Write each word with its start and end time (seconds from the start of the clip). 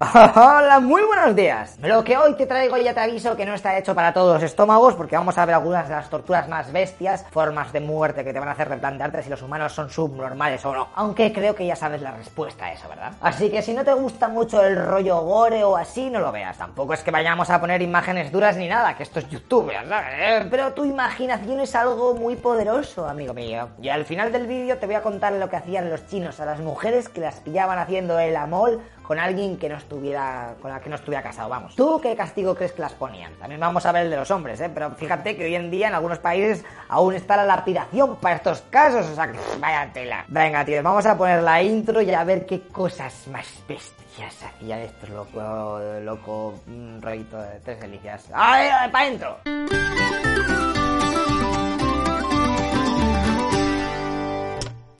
Hola, 0.34 0.80
muy 0.80 1.02
buenos 1.02 1.36
días. 1.36 1.76
Lo 1.82 2.02
que 2.02 2.16
hoy 2.16 2.34
te 2.34 2.46
traigo 2.46 2.74
ya 2.78 2.94
te 2.94 3.00
aviso 3.00 3.36
que 3.36 3.44
no 3.44 3.52
está 3.52 3.76
hecho 3.76 3.94
para 3.94 4.14
todos 4.14 4.32
los 4.32 4.42
estómagos 4.42 4.94
porque 4.94 5.14
vamos 5.14 5.36
a 5.36 5.44
ver 5.44 5.54
algunas 5.54 5.90
de 5.90 5.94
las 5.94 6.08
torturas 6.08 6.48
más 6.48 6.72
bestias, 6.72 7.26
formas 7.30 7.70
de 7.70 7.80
muerte 7.80 8.24
que 8.24 8.32
te 8.32 8.40
van 8.40 8.48
a 8.48 8.52
hacer 8.52 8.70
replantearte 8.70 9.22
si 9.22 9.28
los 9.28 9.42
humanos 9.42 9.74
son 9.74 9.90
subnormales 9.90 10.64
o 10.64 10.74
no. 10.74 10.88
Aunque 10.94 11.30
creo 11.34 11.54
que 11.54 11.66
ya 11.66 11.76
sabes 11.76 12.00
la 12.00 12.12
respuesta 12.12 12.64
a 12.64 12.72
eso, 12.72 12.88
¿verdad? 12.88 13.12
Así 13.20 13.50
que 13.50 13.60
si 13.60 13.74
no 13.74 13.84
te 13.84 13.92
gusta 13.92 14.28
mucho 14.28 14.64
el 14.64 14.82
rollo 14.82 15.20
gore 15.20 15.64
o 15.64 15.76
así, 15.76 16.08
no 16.08 16.18
lo 16.18 16.32
veas. 16.32 16.56
Tampoco 16.56 16.94
es 16.94 17.02
que 17.02 17.10
vayamos 17.10 17.50
a 17.50 17.60
poner 17.60 17.82
imágenes 17.82 18.32
duras 18.32 18.56
ni 18.56 18.68
nada, 18.68 18.96
que 18.96 19.02
esto 19.02 19.18
es 19.18 19.28
YouTube, 19.28 19.66
¿verdad? 19.66 20.02
Eh, 20.12 20.46
Pero 20.50 20.72
tu 20.72 20.86
imaginación 20.86 21.60
es 21.60 21.74
algo 21.74 22.14
muy 22.14 22.36
poderoso, 22.36 23.06
amigo 23.06 23.34
mío. 23.34 23.68
Y 23.82 23.90
al 23.90 24.06
final 24.06 24.32
del 24.32 24.46
vídeo 24.46 24.78
te 24.78 24.86
voy 24.86 24.94
a 24.94 25.02
contar 25.02 25.34
lo 25.34 25.50
que 25.50 25.56
hacían 25.56 25.90
los 25.90 26.06
chinos 26.06 26.40
a 26.40 26.46
las 26.46 26.60
mujeres 26.60 27.10
que 27.10 27.20
las 27.20 27.40
pillaban 27.40 27.78
haciendo 27.78 28.18
el 28.18 28.34
amor 28.36 28.80
con 29.10 29.18
alguien 29.18 29.56
que 29.56 29.68
no 29.68 29.76
estuviera 29.76 30.54
con 30.62 30.70
la 30.70 30.78
que 30.78 30.88
no 30.88 30.94
estuviera 30.94 31.20
casado, 31.20 31.48
vamos. 31.48 31.74
¿Tú 31.74 32.00
qué 32.00 32.14
castigo 32.14 32.54
crees 32.54 32.70
que 32.70 32.82
las 32.82 32.92
ponían? 32.92 33.34
También 33.40 33.60
vamos 33.60 33.84
a 33.84 33.90
ver 33.90 34.04
el 34.04 34.10
de 34.10 34.16
los 34.16 34.30
hombres, 34.30 34.60
¿eh? 34.60 34.70
Pero 34.72 34.92
fíjate 34.92 35.36
que 35.36 35.46
hoy 35.46 35.56
en 35.56 35.68
día 35.68 35.88
en 35.88 35.94
algunos 35.94 36.20
países 36.20 36.64
aún 36.88 37.16
está 37.16 37.36
la 37.36 37.44
lapidación 37.44 38.14
para 38.18 38.36
estos 38.36 38.60
casos, 38.70 39.04
o 39.06 39.14
sea, 39.16 39.26
que 39.26 39.36
vaya 39.58 39.92
tela. 39.92 40.24
Venga, 40.28 40.64
tío, 40.64 40.80
vamos 40.84 41.06
a 41.06 41.18
poner 41.18 41.42
la 41.42 41.60
intro 41.60 42.00
y 42.00 42.14
a 42.14 42.22
ver 42.22 42.46
qué 42.46 42.68
cosas 42.68 43.26
más 43.26 43.48
bestias 43.66 44.44
hacían 44.44 44.78
estos 44.78 45.10
loco, 45.10 45.80
loco, 46.04 46.54
mm, 46.66 47.00
rollito 47.00 47.36
de 47.36 47.58
tres 47.64 47.80
delicias. 47.80 48.30
¡Ay, 48.32 48.68
para 48.92 49.06
adentro! 49.06 50.59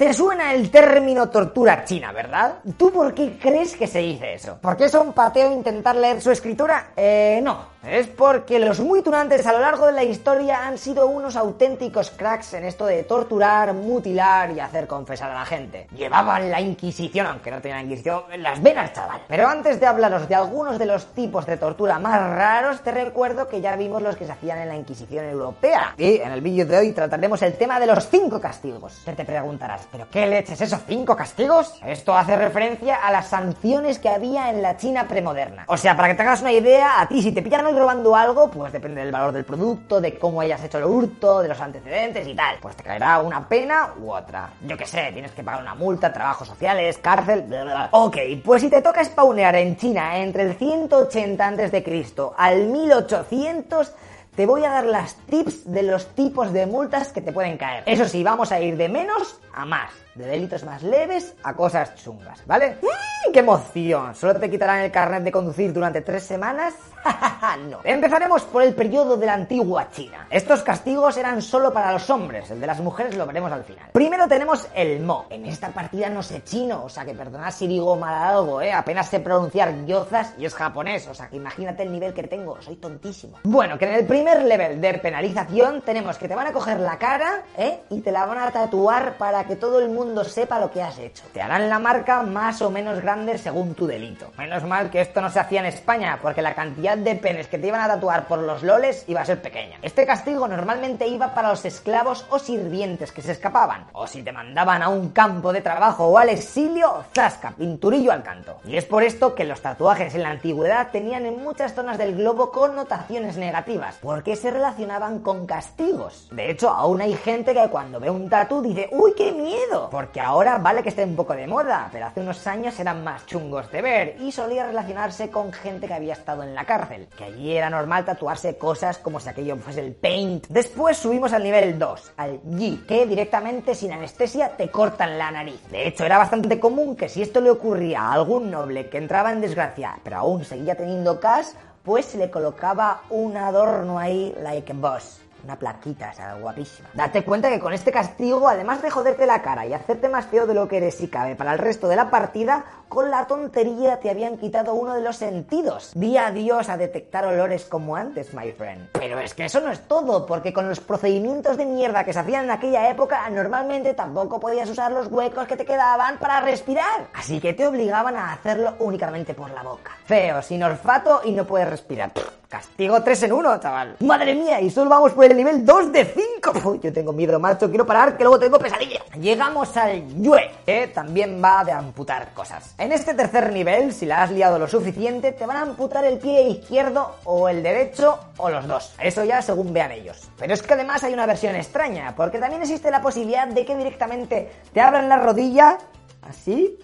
Te 0.00 0.14
suena 0.14 0.54
el 0.54 0.70
término 0.70 1.28
tortura 1.28 1.84
china, 1.84 2.10
¿verdad? 2.10 2.60
¿Tú 2.78 2.90
por 2.90 3.12
qué 3.12 3.36
crees 3.38 3.76
que 3.76 3.86
se 3.86 3.98
dice 3.98 4.32
eso? 4.32 4.56
¿Por 4.58 4.74
qué 4.74 4.86
es 4.86 4.94
un 4.94 5.12
pateo 5.12 5.52
intentar 5.52 5.94
leer 5.94 6.22
su 6.22 6.30
escritura? 6.30 6.92
Eh, 6.96 7.40
no. 7.42 7.68
Es 7.86 8.08
porque 8.08 8.58
los 8.58 8.78
muy 8.78 9.02
tunantes 9.02 9.46
a 9.46 9.52
lo 9.52 9.58
largo 9.58 9.86
de 9.86 9.92
la 9.92 10.04
historia 10.04 10.66
han 10.66 10.76
sido 10.76 11.06
unos 11.06 11.34
auténticos 11.34 12.10
cracks 12.10 12.52
en 12.52 12.64
esto 12.64 12.84
de 12.84 13.04
torturar, 13.04 13.72
mutilar 13.72 14.50
y 14.50 14.60
hacer 14.60 14.86
confesar 14.86 15.30
a 15.30 15.34
la 15.34 15.46
gente. 15.46 15.86
Llevaban 15.96 16.50
la 16.50 16.60
Inquisición, 16.60 17.26
aunque 17.26 17.50
no 17.50 17.62
tenían 17.62 17.86
Inquisición, 17.86 18.24
en 18.32 18.42
las 18.42 18.62
venas, 18.62 18.92
chaval. 18.92 19.22
Pero 19.28 19.48
antes 19.48 19.80
de 19.80 19.86
hablaros 19.86 20.28
de 20.28 20.34
algunos 20.34 20.78
de 20.78 20.84
los 20.84 21.06
tipos 21.14 21.46
de 21.46 21.56
tortura 21.56 21.98
más 21.98 22.20
raros, 22.20 22.82
te 22.82 22.90
recuerdo 22.90 23.48
que 23.48 23.62
ya 23.62 23.76
vimos 23.76 24.02
los 24.02 24.14
que 24.16 24.26
se 24.26 24.32
hacían 24.32 24.58
en 24.58 24.68
la 24.68 24.76
Inquisición 24.76 25.24
Europea. 25.24 25.94
Y 25.96 26.16
en 26.16 26.32
el 26.32 26.42
vídeo 26.42 26.66
de 26.66 26.76
hoy 26.76 26.92
trataremos 26.92 27.40
el 27.40 27.54
tema 27.54 27.80
de 27.80 27.86
los 27.86 28.08
cinco 28.10 28.38
castigos. 28.38 29.00
Te 29.06 29.14
te 29.14 29.24
preguntarás, 29.24 29.89
¿pero 29.90 30.08
qué 30.10 30.26
leches 30.26 30.60
esos 30.60 30.80
cinco 30.86 31.16
castigos? 31.16 31.80
Esto 31.84 32.16
hace 32.16 32.36
referencia 32.36 32.96
a 32.96 33.10
las 33.10 33.28
sanciones 33.28 33.98
que 33.98 34.08
había 34.08 34.50
en 34.50 34.62
la 34.62 34.76
China 34.76 35.06
premoderna. 35.08 35.64
O 35.66 35.76
sea, 35.76 35.96
para 35.96 36.08
que 36.08 36.14
te 36.14 36.22
hagas 36.22 36.40
una 36.40 36.52
idea, 36.52 37.00
a 37.00 37.08
ti 37.08 37.22
si 37.22 37.32
te 37.32 37.42
pillaron 37.42 37.76
robando 37.76 38.14
algo, 38.14 38.50
pues 38.50 38.72
depende 38.72 39.00
del 39.00 39.12
valor 39.12 39.32
del 39.32 39.44
producto, 39.44 40.00
de 40.00 40.18
cómo 40.18 40.40
hayas 40.40 40.62
hecho 40.62 40.78
el 40.78 40.84
hurto, 40.84 41.42
de 41.42 41.48
los 41.48 41.60
antecedentes 41.60 42.26
y 42.26 42.34
tal. 42.34 42.56
Pues 42.60 42.76
te 42.76 42.82
caerá 42.82 43.18
una 43.20 43.48
pena 43.48 43.90
u 44.00 44.12
otra. 44.12 44.50
Yo 44.62 44.76
qué 44.76 44.86
sé, 44.86 45.10
tienes 45.12 45.32
que 45.32 45.42
pagar 45.42 45.62
una 45.62 45.74
multa, 45.74 46.12
trabajos 46.12 46.48
sociales, 46.48 46.98
cárcel, 46.98 47.42
bla, 47.42 47.64
bla. 47.64 47.88
Ok, 47.92 48.16
pues 48.44 48.62
si 48.62 48.70
te 48.70 48.82
toca 48.82 49.04
spawnear 49.04 49.56
en 49.56 49.76
China 49.76 50.18
entre 50.18 50.42
el 50.44 50.54
180 50.54 51.46
a.C. 51.46 52.14
al 52.36 52.66
1800, 52.66 53.92
te 54.34 54.46
voy 54.46 54.64
a 54.64 54.70
dar 54.70 54.86
las 54.86 55.16
tips 55.26 55.70
de 55.70 55.82
los 55.82 56.06
tipos 56.14 56.52
de 56.52 56.66
multas 56.66 57.12
que 57.12 57.20
te 57.20 57.32
pueden 57.32 57.56
caer. 57.56 57.82
Eso 57.86 58.06
sí, 58.06 58.22
vamos 58.22 58.52
a 58.52 58.60
ir 58.60 58.76
de 58.76 58.88
menos 58.88 59.40
a 59.52 59.64
más. 59.64 59.90
De 60.20 60.26
delitos 60.26 60.64
más 60.64 60.82
leves 60.82 61.34
a 61.42 61.54
cosas 61.54 61.94
chungas, 61.94 62.42
¿vale? 62.46 62.76
¡Mm, 62.82 63.32
¡Qué 63.32 63.38
emoción! 63.38 64.14
¿Solo 64.14 64.38
te 64.38 64.50
quitarán 64.50 64.80
el 64.80 64.90
carnet 64.90 65.22
de 65.22 65.32
conducir 65.32 65.72
durante 65.72 66.02
tres 66.02 66.24
semanas? 66.24 66.74
no. 67.70 67.78
Empezaremos 67.84 68.42
por 68.42 68.62
el 68.62 68.74
periodo 68.74 69.16
de 69.16 69.24
la 69.24 69.32
antigua 69.32 69.88
China. 69.90 70.26
Estos 70.28 70.62
castigos 70.62 71.16
eran 71.16 71.40
solo 71.40 71.72
para 71.72 71.90
los 71.92 72.10
hombres, 72.10 72.50
el 72.50 72.60
de 72.60 72.66
las 72.66 72.80
mujeres 72.80 73.16
lo 73.16 73.24
veremos 73.24 73.50
al 73.50 73.64
final. 73.64 73.86
Primero 73.92 74.28
tenemos 74.28 74.68
el 74.74 75.00
mo. 75.00 75.24
En 75.30 75.46
esta 75.46 75.68
partida 75.68 76.10
no 76.10 76.22
sé 76.22 76.44
chino, 76.44 76.84
o 76.84 76.90
sea 76.90 77.06
que 77.06 77.14
perdonad 77.14 77.50
si 77.50 77.66
digo 77.66 77.96
mal 77.96 78.14
algo, 78.14 78.60
¿eh? 78.60 78.72
Apenas 78.72 79.08
sé 79.08 79.20
pronunciar 79.20 79.86
gyozas 79.86 80.34
y 80.36 80.44
es 80.44 80.54
japonés, 80.54 81.08
o 81.08 81.14
sea 81.14 81.28
que 81.28 81.36
imagínate 81.36 81.84
el 81.84 81.92
nivel 81.92 82.12
que 82.12 82.24
tengo, 82.24 82.60
soy 82.60 82.76
tontísimo. 82.76 83.38
Bueno, 83.44 83.78
que 83.78 83.86
en 83.86 83.94
el 83.94 84.06
primer 84.06 84.42
level 84.42 84.82
de 84.82 84.94
penalización 84.98 85.80
tenemos 85.80 86.18
que 86.18 86.28
te 86.28 86.34
van 86.34 86.48
a 86.48 86.52
coger 86.52 86.78
la 86.78 86.98
cara, 86.98 87.42
¿eh? 87.56 87.80
Y 87.88 88.00
te 88.00 88.12
la 88.12 88.26
van 88.26 88.38
a 88.38 88.50
tatuar 88.50 89.16
para 89.16 89.44
que 89.44 89.56
todo 89.56 89.78
el 89.78 89.88
mundo 89.88 90.09
sepa 90.24 90.58
lo 90.58 90.70
que 90.70 90.82
has 90.82 90.98
hecho. 90.98 91.24
Te 91.32 91.40
harán 91.40 91.68
la 91.68 91.78
marca 91.78 92.22
más 92.22 92.60
o 92.62 92.70
menos 92.70 93.00
grande 93.00 93.38
según 93.38 93.74
tu 93.74 93.86
delito. 93.86 94.30
Menos 94.36 94.64
mal 94.64 94.90
que 94.90 95.00
esto 95.00 95.20
no 95.20 95.30
se 95.30 95.40
hacía 95.40 95.60
en 95.60 95.66
España, 95.66 96.18
porque 96.20 96.42
la 96.42 96.54
cantidad 96.54 96.96
de 96.96 97.14
penes 97.16 97.46
que 97.46 97.58
te 97.58 97.68
iban 97.68 97.80
a 97.80 97.88
tatuar 97.88 98.26
por 98.26 98.40
los 98.40 98.62
loles 98.62 99.04
iba 99.08 99.20
a 99.20 99.24
ser 99.24 99.40
pequeña. 99.40 99.78
Este 99.82 100.06
castigo 100.06 100.48
normalmente 100.48 101.06
iba 101.06 101.34
para 101.34 101.50
los 101.50 101.64
esclavos 101.64 102.26
o 102.30 102.38
sirvientes 102.38 103.12
que 103.12 103.22
se 103.22 103.32
escapaban. 103.32 103.86
O 103.92 104.06
si 104.06 104.22
te 104.22 104.32
mandaban 104.32 104.82
a 104.82 104.88
un 104.88 105.10
campo 105.10 105.52
de 105.52 105.60
trabajo 105.60 106.06
o 106.06 106.18
al 106.18 106.28
exilio, 106.28 107.04
zasca, 107.14 107.52
pinturillo 107.56 108.12
al 108.12 108.22
canto. 108.22 108.58
Y 108.64 108.76
es 108.76 108.84
por 108.84 109.02
esto 109.02 109.34
que 109.34 109.44
los 109.44 109.60
tatuajes 109.60 110.14
en 110.14 110.22
la 110.22 110.30
antigüedad 110.30 110.90
tenían 110.90 111.26
en 111.26 111.42
muchas 111.42 111.74
zonas 111.74 111.98
del 111.98 112.16
globo 112.16 112.50
connotaciones 112.50 113.36
negativas, 113.36 113.98
porque 114.00 114.36
se 114.36 114.50
relacionaban 114.50 115.20
con 115.20 115.46
castigos. 115.46 116.28
De 116.30 116.50
hecho, 116.50 116.70
aún 116.70 117.00
hay 117.00 117.14
gente 117.14 117.54
que 117.54 117.68
cuando 117.68 118.00
ve 118.00 118.10
un 118.10 118.28
tatu 118.28 118.62
dice, 118.62 118.88
¡Uy, 118.92 119.12
qué 119.16 119.32
miedo! 119.32 119.89
Porque 119.90 120.20
ahora 120.20 120.58
vale 120.58 120.82
que 120.82 120.90
esté 120.90 121.04
un 121.04 121.16
poco 121.16 121.34
de 121.34 121.46
moda, 121.46 121.88
pero 121.90 122.06
hace 122.06 122.20
unos 122.20 122.46
años 122.46 122.78
eran 122.78 123.02
más 123.02 123.26
chungos 123.26 123.70
de 123.72 123.82
ver 123.82 124.16
y 124.20 124.30
solía 124.30 124.66
relacionarse 124.66 125.30
con 125.30 125.52
gente 125.52 125.86
que 125.86 125.94
había 125.94 126.12
estado 126.12 126.42
en 126.42 126.54
la 126.54 126.64
cárcel, 126.64 127.08
que 127.16 127.24
allí 127.24 127.56
era 127.56 127.68
normal 127.68 128.04
tatuarse 128.04 128.56
cosas 128.56 128.98
como 128.98 129.18
si 129.18 129.28
aquello 129.28 129.56
fuese 129.56 129.80
el 129.80 129.92
paint. 129.92 130.46
Después 130.48 130.96
subimos 130.96 131.32
al 131.32 131.42
nivel 131.42 131.78
2, 131.78 132.12
al 132.16 132.40
G, 132.42 132.86
que 132.86 133.06
directamente 133.06 133.74
sin 133.74 133.92
anestesia 133.92 134.56
te 134.56 134.70
cortan 134.70 135.18
la 135.18 135.30
nariz. 135.30 135.60
De 135.70 135.88
hecho, 135.88 136.04
era 136.04 136.18
bastante 136.18 136.60
común 136.60 136.96
que 136.96 137.08
si 137.08 137.22
esto 137.22 137.40
le 137.40 137.50
ocurría 137.50 138.02
a 138.02 138.12
algún 138.12 138.50
noble 138.50 138.88
que 138.88 138.98
entraba 138.98 139.32
en 139.32 139.40
desgracia, 139.40 139.98
pero 140.04 140.18
aún 140.18 140.44
seguía 140.44 140.76
teniendo 140.76 141.18
cash, 141.18 141.48
pues 141.82 142.06
se 142.06 142.18
le 142.18 142.30
colocaba 142.30 143.02
un 143.10 143.36
adorno 143.36 143.98
ahí, 143.98 144.34
like 144.42 144.70
a 144.70 144.74
boss. 144.74 145.20
Una 145.44 145.56
plaquita, 145.56 146.10
o 146.12 146.14
sea, 146.14 146.34
guapísima. 146.34 146.88
Date 146.92 147.24
cuenta 147.24 147.48
que 147.48 147.60
con 147.60 147.72
este 147.72 147.92
castigo, 147.92 148.48
además 148.48 148.82
de 148.82 148.90
joderte 148.90 149.26
la 149.26 149.42
cara 149.42 149.66
y 149.66 149.72
hacerte 149.72 150.08
más 150.08 150.26
feo 150.26 150.46
de 150.46 150.54
lo 150.54 150.68
que 150.68 150.78
eres 150.78 150.96
si 150.96 151.08
cabe 151.08 151.36
para 151.36 151.52
el 151.52 151.58
resto 151.58 151.88
de 151.88 151.96
la 151.96 152.10
partida, 152.10 152.64
con 152.90 153.08
la 153.08 153.26
tontería 153.28 154.00
te 154.00 154.10
habían 154.10 154.36
quitado 154.36 154.74
uno 154.74 154.94
de 154.94 155.00
los 155.00 155.16
sentidos. 155.16 155.92
Di 155.94 156.16
adiós 156.16 156.68
a 156.68 156.76
detectar 156.76 157.24
olores 157.24 157.64
como 157.64 157.94
antes, 157.94 158.34
my 158.34 158.50
friend. 158.50 158.88
Pero 158.92 159.20
es 159.20 159.32
que 159.32 159.44
eso 159.44 159.60
no 159.60 159.70
es 159.70 159.80
todo, 159.86 160.26
porque 160.26 160.52
con 160.52 160.68
los 160.68 160.80
procedimientos 160.80 161.56
de 161.56 161.66
mierda 161.66 162.02
que 162.02 162.12
se 162.12 162.18
hacían 162.18 162.46
en 162.46 162.50
aquella 162.50 162.90
época, 162.90 163.30
normalmente 163.30 163.94
tampoco 163.94 164.40
podías 164.40 164.68
usar 164.68 164.90
los 164.90 165.06
huecos 165.06 165.46
que 165.46 165.56
te 165.56 165.64
quedaban 165.64 166.18
para 166.18 166.40
respirar. 166.40 167.06
Así 167.14 167.40
que 167.40 167.54
te 167.54 167.64
obligaban 167.64 168.16
a 168.16 168.32
hacerlo 168.32 168.74
únicamente 168.80 169.34
por 169.34 169.50
la 169.52 169.62
boca. 169.62 169.92
Feo, 170.04 170.42
sin 170.42 170.60
olfato 170.64 171.20
y 171.24 171.30
no 171.30 171.46
puedes 171.46 171.70
respirar. 171.70 172.10
Castigo 172.50 173.00
3 173.00 173.22
en 173.22 173.32
1, 173.32 173.60
chaval. 173.60 173.96
Madre 174.00 174.34
mía, 174.34 174.60
y 174.60 174.70
solo 174.70 174.90
vamos 174.90 175.12
por 175.12 175.24
el 175.24 175.36
nivel 175.36 175.64
2 175.64 175.92
de 175.92 176.04
5. 176.04 176.68
Uy, 176.68 176.80
yo 176.82 176.92
tengo 176.92 177.12
miedo, 177.12 177.38
macho. 177.38 177.68
Quiero 177.68 177.86
parar, 177.86 178.16
que 178.16 178.24
luego 178.24 178.40
tengo 178.40 178.58
pesadilla. 178.58 179.04
Llegamos 179.20 179.76
al 179.76 180.04
Yue, 180.20 180.50
que 180.66 180.88
también 180.88 181.40
va 181.40 181.62
de 181.62 181.70
amputar 181.70 182.34
cosas. 182.34 182.74
En 182.80 182.92
este 182.92 183.12
tercer 183.12 183.52
nivel, 183.52 183.92
si 183.92 184.06
la 184.06 184.22
has 184.22 184.30
liado 184.30 184.58
lo 184.58 184.66
suficiente, 184.66 185.32
te 185.32 185.44
van 185.44 185.58
a 185.58 185.60
amputar 185.60 186.02
el 186.06 186.16
pie 186.16 186.48
izquierdo 186.48 187.14
o 187.24 187.46
el 187.46 187.62
derecho 187.62 188.18
o 188.38 188.48
los 188.48 188.66
dos. 188.66 188.94
Eso 188.98 189.22
ya 189.22 189.42
según 189.42 189.74
vean 189.74 189.92
ellos. 189.92 190.30
Pero 190.38 190.54
es 190.54 190.62
que 190.62 190.72
además 190.72 191.04
hay 191.04 191.12
una 191.12 191.26
versión 191.26 191.54
extraña, 191.56 192.16
porque 192.16 192.38
también 192.38 192.62
existe 192.62 192.90
la 192.90 193.02
posibilidad 193.02 193.46
de 193.46 193.66
que 193.66 193.76
directamente 193.76 194.50
te 194.72 194.80
abran 194.80 195.10
la 195.10 195.18
rodilla, 195.18 195.76
así, 196.22 196.78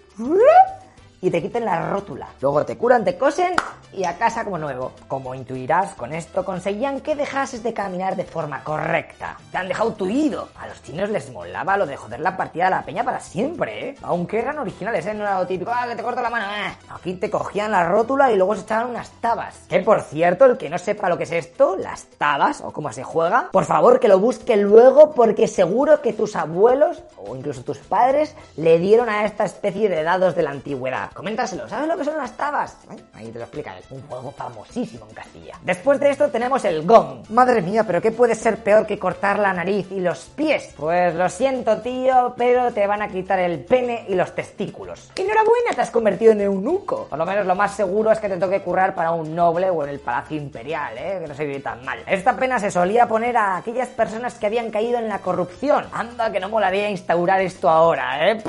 y 1.21 1.29
te 1.29 1.41
quiten 1.41 1.65
la 1.65 1.89
rótula. 1.89 2.27
Luego 2.41 2.65
te 2.65 2.77
curan, 2.77 3.03
te 3.03 3.17
cosen 3.17 3.55
y 3.93 4.03
a 4.03 4.17
casa 4.17 4.43
como 4.43 4.57
nuevo. 4.57 4.91
Como 5.07 5.33
intuirás, 5.33 5.93
con 5.95 6.13
esto 6.13 6.45
conseguían 6.45 7.01
que 7.01 7.15
dejases 7.15 7.63
de 7.63 7.73
caminar 7.73 8.15
de 8.15 8.23
forma 8.23 8.63
correcta. 8.63 9.37
Te 9.51 9.57
han 9.57 9.67
dejado 9.67 9.93
tuido. 9.93 10.49
A 10.59 10.67
los 10.67 10.81
chinos 10.83 11.09
les 11.09 11.31
molaba 11.31 11.77
lo 11.77 11.85
de 11.85 11.97
joder 11.97 12.19
la 12.19 12.37
partida 12.37 12.65
de 12.65 12.71
la 12.71 12.83
peña 12.83 13.03
para 13.03 13.19
siempre, 13.19 13.89
¿eh? 13.89 13.95
Aunque 14.03 14.39
eran 14.39 14.59
originales, 14.59 15.05
¿eh? 15.05 15.13
No 15.13 15.23
era 15.23 15.39
lo 15.39 15.47
típico, 15.47 15.71
ah, 15.73 15.87
que 15.87 15.95
te 15.95 16.03
corto 16.03 16.21
la 16.21 16.29
mano, 16.29 16.45
eh. 16.45 16.77
Aquí 16.89 17.13
te 17.13 17.29
cogían 17.29 17.71
la 17.71 17.87
rótula 17.87 18.31
y 18.31 18.35
luego 18.35 18.55
se 18.55 18.61
echaban 18.61 18.89
unas 18.89 19.09
tabas. 19.21 19.55
Que 19.69 19.79
por 19.79 20.01
cierto, 20.01 20.45
el 20.45 20.57
que 20.57 20.69
no 20.69 20.77
sepa 20.77 21.09
lo 21.09 21.17
que 21.17 21.23
es 21.23 21.31
esto, 21.31 21.75
las 21.77 22.05
tabas 22.17 22.61
o 22.61 22.71
cómo 22.71 22.91
se 22.91 23.03
juega, 23.03 23.49
por 23.51 23.65
favor 23.65 23.99
que 23.99 24.07
lo 24.07 24.19
busque 24.19 24.55
luego 24.57 25.13
porque 25.13 25.47
seguro 25.47 26.01
que 26.01 26.13
tus 26.13 26.35
abuelos 26.35 27.03
o 27.17 27.35
incluso 27.35 27.63
tus 27.63 27.77
padres 27.79 28.35
le 28.55 28.79
dieron 28.79 29.09
a 29.09 29.25
esta 29.25 29.45
especie 29.45 29.89
de 29.89 30.03
dados 30.03 30.35
de 30.35 30.43
la 30.43 30.51
antigüedad. 30.51 31.06
Coméntaselo, 31.13 31.67
¿sabes 31.67 31.87
lo 31.87 31.97
que 31.97 32.05
son 32.05 32.17
las 32.17 32.31
tabas? 32.35 32.77
¿Eh? 32.91 33.03
Ahí 33.13 33.31
te 33.31 33.39
lo 33.39 33.45
explica, 33.45 33.77
es 33.77 33.89
un 33.91 34.01
juego 34.03 34.31
famosísimo 34.31 35.05
en 35.09 35.15
Castilla. 35.15 35.55
Después 35.63 35.99
de 35.99 36.09
esto 36.09 36.29
tenemos 36.29 36.63
el 36.65 36.85
gong. 36.85 37.29
Madre 37.29 37.61
mía, 37.61 37.83
pero 37.85 38.01
¿qué 38.01 38.11
puede 38.11 38.35
ser 38.35 38.57
peor 38.57 38.85
que 38.85 38.99
cortar 38.99 39.39
la 39.39 39.53
nariz 39.53 39.91
y 39.91 39.99
los 39.99 40.25
pies? 40.25 40.73
Pues 40.77 41.15
lo 41.15 41.29
siento, 41.29 41.77
tío, 41.81 42.33
pero 42.37 42.71
te 42.71 42.85
van 42.87 43.01
a 43.01 43.07
quitar 43.07 43.39
el 43.39 43.63
pene 43.63 44.05
y 44.07 44.15
los 44.15 44.33
testículos. 44.33 45.11
Enhorabuena, 45.15 45.71
te 45.75 45.81
has 45.81 45.91
convertido 45.91 46.31
en 46.31 46.41
eunuco. 46.41 47.07
Por 47.07 47.17
lo 47.17 47.25
menos 47.25 47.45
lo 47.45 47.55
más 47.55 47.75
seguro 47.75 48.11
es 48.11 48.19
que 48.19 48.29
te 48.29 48.37
toque 48.37 48.61
currar 48.61 48.95
para 48.95 49.11
un 49.11 49.35
noble 49.35 49.69
o 49.69 49.83
en 49.83 49.89
el 49.89 49.99
palacio 49.99 50.37
imperial, 50.37 50.97
¿eh? 50.97 51.19
Que 51.21 51.27
no 51.27 51.33
se 51.33 51.45
vive 51.45 51.59
tan 51.59 51.83
mal. 51.83 51.99
Esta 52.05 52.35
pena 52.35 52.59
se 52.59 52.71
solía 52.71 53.07
poner 53.07 53.37
a 53.37 53.57
aquellas 53.57 53.89
personas 53.89 54.35
que 54.35 54.45
habían 54.45 54.71
caído 54.71 54.97
en 54.97 55.07
la 55.07 55.19
corrupción. 55.19 55.85
Anda, 55.91 56.31
que 56.31 56.39
no 56.39 56.49
molaría 56.49 56.89
instaurar 56.89 57.41
esto 57.41 57.69
ahora, 57.69 58.31
¿eh? 58.31 58.41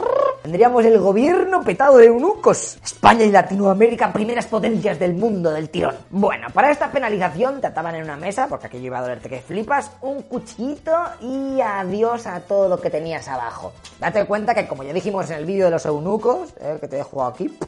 Tendríamos 0.42 0.84
el 0.84 0.98
gobierno 0.98 1.62
petado 1.62 1.98
de 1.98 2.06
eunucos. 2.06 2.78
España 2.82 3.24
y 3.24 3.30
Latinoamérica, 3.30 4.12
primeras 4.12 4.46
potencias 4.46 4.98
del 4.98 5.14
mundo 5.14 5.50
del 5.50 5.68
tirón. 5.68 5.96
Bueno, 6.10 6.46
para 6.54 6.70
esta 6.70 6.90
penalización 6.90 7.60
te 7.60 7.66
ataban 7.66 7.96
en 7.96 8.04
una 8.04 8.16
mesa, 8.16 8.46
porque 8.48 8.66
aquello 8.68 8.86
iba 8.86 8.98
a 8.98 9.02
dolerte 9.02 9.28
que 9.28 9.40
flipas, 9.40 9.90
un 10.00 10.22
cuchillito 10.22 10.92
y 11.20 11.60
adiós 11.60 12.26
a 12.26 12.40
todo 12.40 12.68
lo 12.68 12.80
que 12.80 12.90
tenías 12.90 13.26
abajo. 13.28 13.72
Date 13.98 14.24
cuenta 14.26 14.54
que, 14.54 14.66
como 14.68 14.84
ya 14.84 14.92
dijimos 14.92 15.28
en 15.30 15.38
el 15.38 15.44
vídeo 15.44 15.66
de 15.66 15.72
los 15.72 15.84
eunucos, 15.86 16.54
eh, 16.60 16.78
que 16.80 16.86
te 16.86 17.02
jugado 17.02 17.30
aquí, 17.30 17.58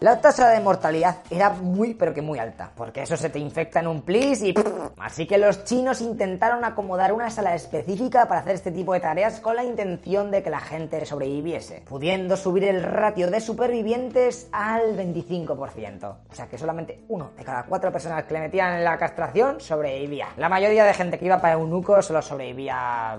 la 0.00 0.20
tasa 0.20 0.48
de 0.48 0.60
mortalidad 0.60 1.18
era 1.30 1.50
muy, 1.50 1.94
pero 1.94 2.14
que 2.14 2.22
muy 2.22 2.38
alta, 2.38 2.70
porque 2.76 3.02
eso 3.02 3.16
se 3.16 3.28
te 3.28 3.38
infecta 3.38 3.80
en 3.80 3.88
un 3.88 4.02
plis 4.02 4.42
y... 4.42 4.54
Así 4.98 5.26
que 5.26 5.38
los 5.38 5.64
chinos 5.64 6.00
intentaron 6.00 6.64
acomodar 6.64 7.12
una 7.12 7.30
sala 7.30 7.54
específica 7.54 8.26
para 8.26 8.40
hacer 8.40 8.54
este 8.54 8.70
tipo 8.70 8.92
de 8.92 9.00
tareas 9.00 9.40
con 9.40 9.56
la 9.56 9.64
intención 9.64 10.30
de 10.30 10.42
que 10.42 10.50
la 10.50 10.60
gente 10.60 11.04
sobreviviese, 11.04 11.82
pudiendo 11.88 12.19
subir 12.36 12.64
el 12.64 12.82
ratio 12.82 13.30
de 13.30 13.40
supervivientes 13.40 14.48
al 14.52 14.96
25%. 14.96 16.16
O 16.30 16.34
sea 16.34 16.46
que 16.46 16.58
solamente 16.58 17.04
uno 17.08 17.30
de 17.36 17.44
cada 17.44 17.64
cuatro 17.64 17.92
personas 17.92 18.24
que 18.24 18.34
le 18.34 18.40
metían 18.40 18.76
en 18.76 18.84
la 18.84 18.98
castración 18.98 19.60
sobrevivía. 19.60 20.28
La 20.36 20.48
mayoría 20.48 20.84
de 20.84 20.94
gente 20.94 21.18
que 21.18 21.26
iba 21.26 21.40
para 21.40 21.54
eunuco 21.54 22.00
solo 22.02 22.22
sobrevivía 22.22 23.18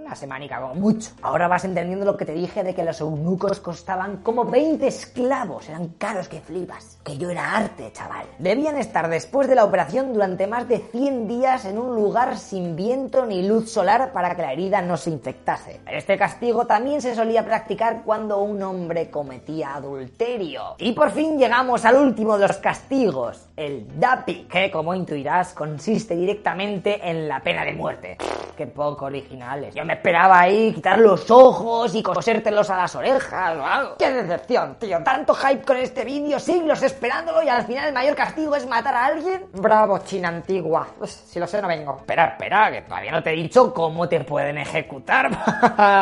una 0.00 0.14
semanica 0.14 0.60
como 0.60 0.74
mucho. 0.74 1.10
Ahora 1.22 1.48
vas 1.48 1.64
entendiendo 1.64 2.04
lo 2.04 2.16
que 2.16 2.24
te 2.24 2.32
dije 2.32 2.62
de 2.62 2.74
que 2.74 2.84
los 2.84 3.00
eunucos 3.00 3.60
costaban 3.60 4.18
como 4.18 4.44
20 4.44 4.86
esclavos. 4.86 5.68
Eran 5.68 5.88
caros 5.98 6.28
que 6.28 6.40
flipas. 6.40 6.98
Que 7.02 7.16
yo 7.16 7.30
era 7.30 7.56
arte, 7.56 7.90
chaval. 7.92 8.26
Debían 8.38 8.76
estar 8.78 9.08
después 9.08 9.48
de 9.48 9.54
la 9.54 9.64
operación 9.64 10.12
durante 10.12 10.46
más 10.46 10.68
de 10.68 10.78
100 10.78 11.28
días 11.28 11.64
en 11.64 11.78
un 11.78 11.94
lugar 11.94 12.38
sin 12.38 12.76
viento 12.76 13.26
ni 13.26 13.46
luz 13.46 13.70
solar 13.70 14.12
para 14.12 14.34
que 14.34 14.42
la 14.42 14.52
herida 14.52 14.82
no 14.82 14.96
se 14.96 15.10
infectase. 15.10 15.80
Este 15.90 16.16
castigo 16.16 16.66
también 16.66 17.00
se 17.00 17.14
solía 17.14 17.44
practicar 17.44 18.02
cuando 18.04 18.38
un 18.38 18.62
hombre 18.62 19.10
cometía 19.10 19.74
adulterio. 19.74 20.74
Y 20.78 20.92
por 20.92 21.10
fin 21.10 21.38
llegamos 21.38 21.84
al 21.84 21.96
último 21.96 22.38
de 22.38 22.48
los 22.48 22.58
castigos, 22.58 23.48
el 23.56 23.98
DAPI, 23.98 24.44
que 24.44 24.70
como 24.70 24.94
intuirás 24.94 25.54
consiste 25.54 26.14
directamente 26.14 27.08
en 27.08 27.28
la 27.28 27.40
pena 27.40 27.64
de 27.64 27.72
muerte. 27.72 28.16
Qué 28.56 28.66
poco 28.66 29.06
originales. 29.06 29.74
Yo 29.74 29.84
me 29.86 29.94
esperaba 29.94 30.40
ahí 30.40 30.72
quitar 30.72 30.98
los 30.98 31.30
ojos 31.30 31.94
y 31.94 32.02
cosértelos 32.02 32.68
a 32.70 32.76
las 32.76 32.94
orejas 32.96 33.56
o 33.56 33.64
algo. 33.64 33.96
¡Qué 33.96 34.10
decepción, 34.10 34.76
tío! 34.78 35.02
Tanto 35.02 35.34
hype 35.34 35.62
con 35.62 35.76
este 35.76 36.04
vídeo, 36.04 36.38
siglos 36.40 36.82
esperándolo 36.82 37.42
y 37.42 37.48
al 37.48 37.64
final 37.64 37.88
el 37.88 37.94
mayor 37.94 38.16
castigo 38.16 38.56
es 38.56 38.66
matar 38.66 38.94
a 38.94 39.06
alguien. 39.06 39.46
Bravo, 39.52 39.98
China 40.00 40.28
antigua. 40.28 40.88
Pues, 40.98 41.10
si 41.10 41.38
lo 41.38 41.46
sé, 41.46 41.62
no 41.62 41.68
vengo. 41.68 41.98
Espera, 41.98 42.26
espera, 42.26 42.70
que 42.72 42.82
todavía 42.82 43.12
no 43.12 43.22
te 43.22 43.30
he 43.30 43.36
dicho 43.36 43.72
cómo 43.72 44.08
te 44.08 44.20
pueden 44.24 44.58
ejecutar. 44.58 45.30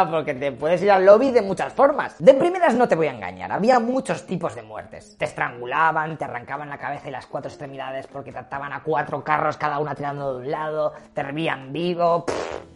Porque 0.11 0.35
te 0.35 0.53
puedes 0.53 0.83
ir 0.83 0.91
al 0.91 1.05
lobby 1.05 1.31
de 1.31 1.43
muchas 1.43 1.73
formas. 1.73 2.17
De 2.19 2.35
primeras 2.35 2.75
no 2.75 2.89
te 2.89 2.97
voy 2.97 3.09
a 3.09 3.13
engañar. 3.13 3.53
Había 3.53 3.79
muchos 3.81 4.27
tipos 4.27 4.55
de 4.55 4.63
muertes. 4.63 5.17
Te 5.19 5.27
estrangulaban, 5.27 6.17
te 6.17 6.25
arrancaban 6.25 6.71
la 6.71 6.79
cabeza 6.79 7.09
y 7.09 7.13
las 7.13 7.27
cuatro 7.27 7.51
extremidades 7.51 8.07
porque 8.07 8.33
trataban 8.33 8.73
a 8.73 8.83
cuatro 8.83 9.23
carros 9.23 9.57
cada 9.57 9.79
una 9.79 9.95
tirando 9.95 10.35
de 10.35 10.47
un 10.47 10.51
lado, 10.51 10.93
te 11.13 11.21
hervían 11.21 11.73
vivo. 11.73 12.25
Pff, 12.25 12.74